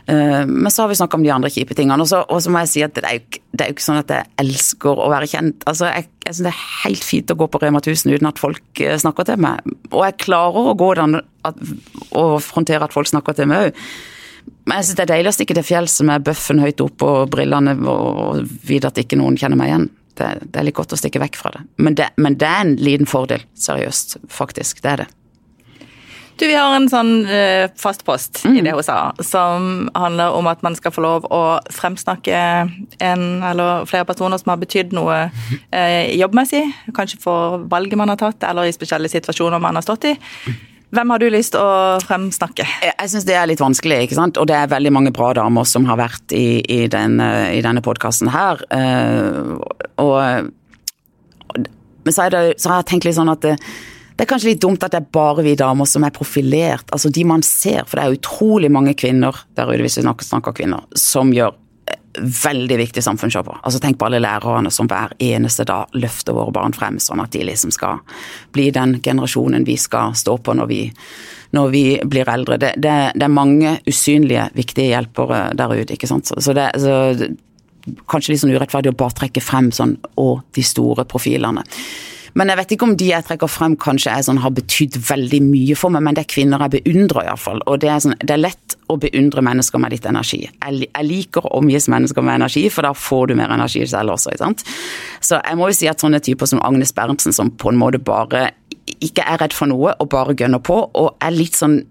[0.07, 2.05] Uh, men så har vi snakka om de andre kjipe tingene.
[2.05, 4.13] Og så, må jeg si at det er, jo, det er, jo, ikke sånn at
[4.15, 5.67] jeg elsker å være kjent.
[5.69, 8.39] Altså, jeg, jeg syns det er helt fint å gå på Rema 1000 uten at
[8.39, 9.75] folk eh, snakker til meg.
[9.91, 13.83] Og jeg klarer å gå den og håndtere at folk snakker til meg òg.
[14.69, 17.31] Men jeg synes det er deilig å stikke til fjells med bøffen høyt opp og
[17.33, 19.87] brillene og vite at ikke noen kjenner meg igjen
[20.19, 21.63] det, det, er litt godt å stikke vekk fra det.
[21.81, 22.11] Men, det.
[22.17, 24.19] men det er en liten fordel, seriøst.
[24.31, 24.83] Faktisk.
[24.83, 25.09] Det er det.
[26.39, 28.53] Du, Vi har en sånn uh, fast post mm.
[28.55, 31.41] i det hun sa, som handler om at man skal få lov å
[31.75, 32.39] fremsnakke
[33.03, 36.63] en eller flere personer som har betydd noe uh, jobbmessig,
[36.95, 40.15] kanskje for valget man har tatt, eller i spesielle situasjoner man har stått i.
[40.89, 42.65] Hvem har du lyst til å fremsnakke?
[42.81, 44.39] Jeg syns det er litt vanskelig, ikke sant.
[44.41, 47.83] Og det er veldig mange bra damer som har vært i, i, den, i denne
[47.85, 48.63] podkasten her.
[48.73, 49.59] Uh,
[50.01, 50.49] og
[52.03, 54.63] men så, det, så, har jeg tenkt litt sånn at det, det, er kanskje litt
[54.63, 56.89] dumt at det er bare vi damer som er profilert.
[56.95, 60.25] Altså de man ser, for det er utrolig mange kvinner der ute, hvis vi snakker,
[60.25, 61.53] snakker kvinner, som gjør
[62.19, 63.51] veldig viktig samfunnsjobb.
[63.61, 67.31] Altså Tenk på alle lærerne som hver eneste dag løfter våre barn frem, sånn at
[67.33, 68.01] de liksom skal
[68.55, 70.81] bli den generasjonen vi skal stå på når vi,
[71.55, 72.59] når vi blir eldre.
[72.61, 75.95] Det, det, det, er mange usynlige, viktige hjelpere der ute.
[75.95, 76.29] ikke sant?
[76.29, 77.29] Så, så det, så,
[78.11, 81.63] Kanskje litt sånn urettferdig å bare trekke frem sånn, og de store profilene.
[82.37, 85.77] Men jeg vet ikke om de jeg trekker frem kanskje sånn, har betydd veldig mye
[85.79, 87.61] for meg, men det er kvinner jeg beundrer iallfall.
[87.65, 90.41] Og det er, sånn, det er lett å beundre mennesker med litt energi.
[90.47, 94.15] Jeg, jeg liker å omgis mennesker med energi, for da får du mer energi selv
[94.15, 94.33] også.
[94.33, 94.65] ikke sant?
[95.21, 98.01] Så jeg må jo si at sånne typer som Agnes Berntsen, som på en måte
[98.01, 98.49] bare
[98.99, 101.81] ikke er redd for noe og bare gønner på, og er litt sånn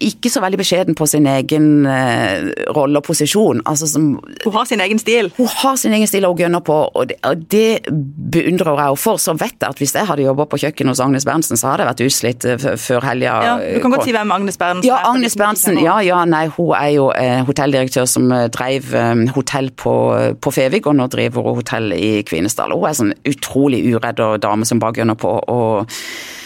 [0.00, 3.62] ikke så veldig beskjeden på sin egen uh, rolle og posisjon.
[3.68, 4.12] Altså som,
[4.44, 5.30] hun har sin egen stil?
[5.36, 9.02] Hun har sin egen stil og gønner på, og det, og det beundrer jeg henne
[9.04, 9.20] for.
[9.22, 11.86] Så vet jeg at hvis jeg hadde jobba på kjøkkenet hos Agnes Berntsen, så hadde
[11.86, 13.36] jeg vært utslitt uh, før helga.
[13.46, 15.10] Ja, du kan godt si hvem Agnes Berntsen ja, er.
[15.12, 18.90] Agnes Berntsen, ja, ja, nei, hun er jo uh, hotelldirektør som drev
[19.34, 19.94] hotell på,
[20.40, 22.74] på Fevik, og nå driver hun hotell i Kvinesdal.
[22.76, 25.32] Hun er sånn utrolig uredd og dame som bare gønner på.
[25.50, 26.39] og eh,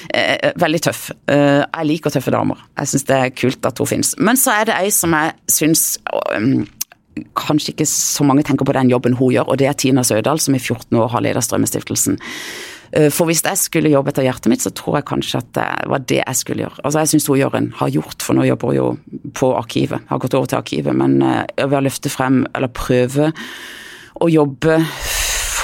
[0.60, 1.08] veldig tøff.
[1.30, 2.60] Eh, jeg liker tøffe damer.
[2.78, 4.14] Jeg syns det er kult at hun finnes.
[4.18, 5.84] Men så er det ei som jeg syns
[6.36, 6.64] um,
[7.38, 10.40] kanskje ikke så mange tenker på den jobben hun gjør, og det er Tina Sødal,
[10.42, 12.18] som i 14 år har ledet Strømmestiftelsen.
[12.92, 15.68] Eh, for hvis jeg skulle jobbe etter hjertet mitt, så tror jeg kanskje at det
[15.92, 16.80] var det jeg skulle gjøre.
[16.82, 18.88] Altså Jeg syns hun gjør en, har gjort, for nå jobber hun jo
[19.34, 23.32] på arkivet, har gått over til arkivet, men ved å løfte frem, eller prøve
[24.22, 24.78] å jobbe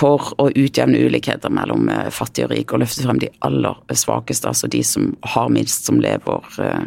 [0.00, 4.48] for å utjevne ulikheter mellom eh, fattig og rik, og løfte frem de aller svakeste,
[4.48, 6.84] altså de som har minst, som lever uh,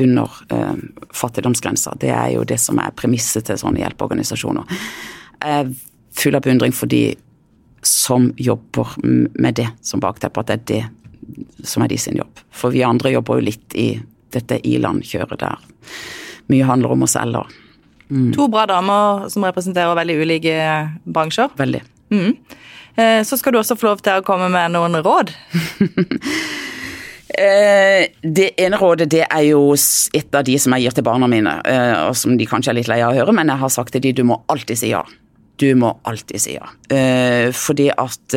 [0.00, 0.74] under uh,
[1.14, 1.94] fattigdomsgrensa.
[2.00, 4.74] Det er jo det som er premisset til sånne hjelpeorganisasjoner.
[5.40, 5.72] Jeg er
[6.14, 7.14] full av beundring for de
[7.84, 12.44] som jobber med det som bakteppe, at det er det som er de sin jobb.
[12.52, 13.88] For vi andre jobber jo litt i
[14.34, 15.64] dette i-land-kjøret der
[16.52, 17.48] mye handler om oss selv.
[18.10, 18.32] Mm.
[18.36, 20.56] To bra damer som representerer veldig ulike
[21.08, 21.52] bransjer.
[21.56, 21.80] Veldig.
[22.14, 22.60] Mm.
[22.96, 25.34] Eh, så skal du også få lov til å komme med noen råd.
[27.34, 31.26] Eh, det ene rådet det er jo et av de som jeg gir til barna
[31.26, 33.72] mine, eh, og som de kanskje er litt lei av å høre, men jeg har
[33.74, 35.00] sagt til de, du må alltid si ja.
[35.58, 36.68] Du må alltid si ja.
[37.58, 38.36] Fordi at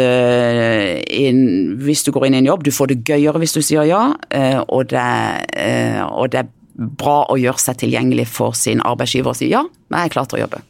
[1.83, 4.01] hvis du går inn i en jobb, du får det gøyere hvis du sier ja,
[4.65, 5.05] og det,
[6.07, 6.51] og det er
[6.97, 9.61] bra å gjøre seg tilgjengelig for sin arbeidsgiver og si ja,
[9.91, 10.63] men jeg er klar til å jobbe.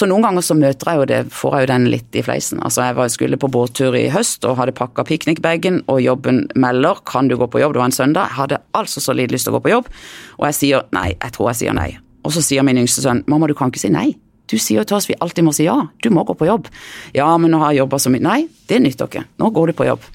[0.00, 2.60] Så noen ganger så møter jeg jo det, får jeg jo den litt i fleisen.
[2.64, 7.02] Altså jeg var, skulle på båttur i høst og hadde pakka piknikbagen, og jobben melder
[7.04, 8.30] kan du gå på jobb, det var en søndag.
[8.30, 9.90] Jeg hadde altså så lite lyst til å gå på jobb,
[10.38, 11.90] og jeg sier nei, jeg tror jeg sier nei.
[12.24, 14.08] Og så sier min yngste sønn mamma, du kan ikke si nei.
[14.48, 16.72] Du sier jo til oss vi alltid må si ja, du må gå på jobb.
[17.12, 18.24] Ja, men nå har jeg jobba så mye.
[18.24, 18.40] Nei,
[18.72, 19.26] det nytter ikke.
[19.36, 20.08] Nå går du på jobb.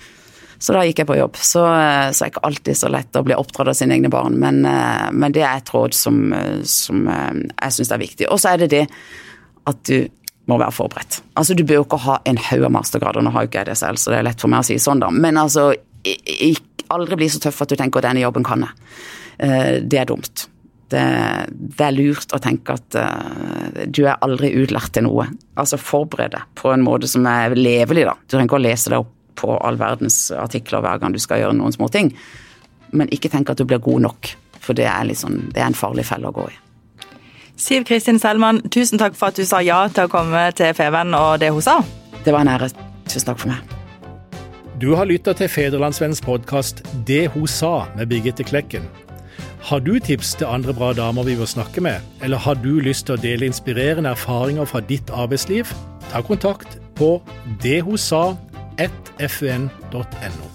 [0.58, 1.38] Så da gikk jeg på jobb.
[1.38, 4.10] Så, eh, så er det ikke alltid så lett å bli oppdratt av sine egne
[4.10, 8.32] barn, men, eh, men det er et råd som, eh, som jeg syns er viktig.
[8.32, 8.88] Og så er det det
[9.70, 10.08] at du
[10.50, 11.22] må være forberedt.
[11.36, 13.72] Altså, Du bør jo ikke ha en haug av mastergrader, nå har jo ikke jeg
[13.72, 15.10] det selv, så det er lett for meg å si sånn, da.
[15.10, 15.72] Men altså,
[16.94, 18.92] aldri bli så tøff at du tenker at denne jobben kan jeg.
[19.38, 20.48] Eh, det er dumt.
[20.86, 21.02] Det,
[21.50, 25.26] det, er lurt å tenke at uh, du er aldri utlært til noe.
[25.58, 28.14] Altså forbered deg på en måte som er levelig, da.
[28.22, 31.42] Du trenger ikke å lese deg opp på all verdens artikler hver gang du skal
[31.42, 32.14] gjøre noen små ting.
[32.94, 34.30] Men ikke tenk at du blir god nok,
[34.62, 36.56] for det er, liksom, det er en farlig felle å gå i.
[37.58, 41.14] Siv Kristin Selman, tusen takk for at du sa ja til å komme til Feven
[41.16, 41.80] og det hun sa.
[42.26, 42.68] Det var en ære.
[43.08, 43.76] Tusen takk for meg.
[44.82, 48.84] Du har lytta til Federlandsvennens podkast 'Det hun sa' med Birgitte Klekken.
[49.62, 53.06] Har du tips til andre bra damer vi bør snakke med, eller har du lyst
[53.06, 55.74] til å dele inspirerende erfaringer fra ditt arbeidsliv?
[56.12, 57.22] Ta kontakt på
[57.64, 60.55] dethosa1fun.no.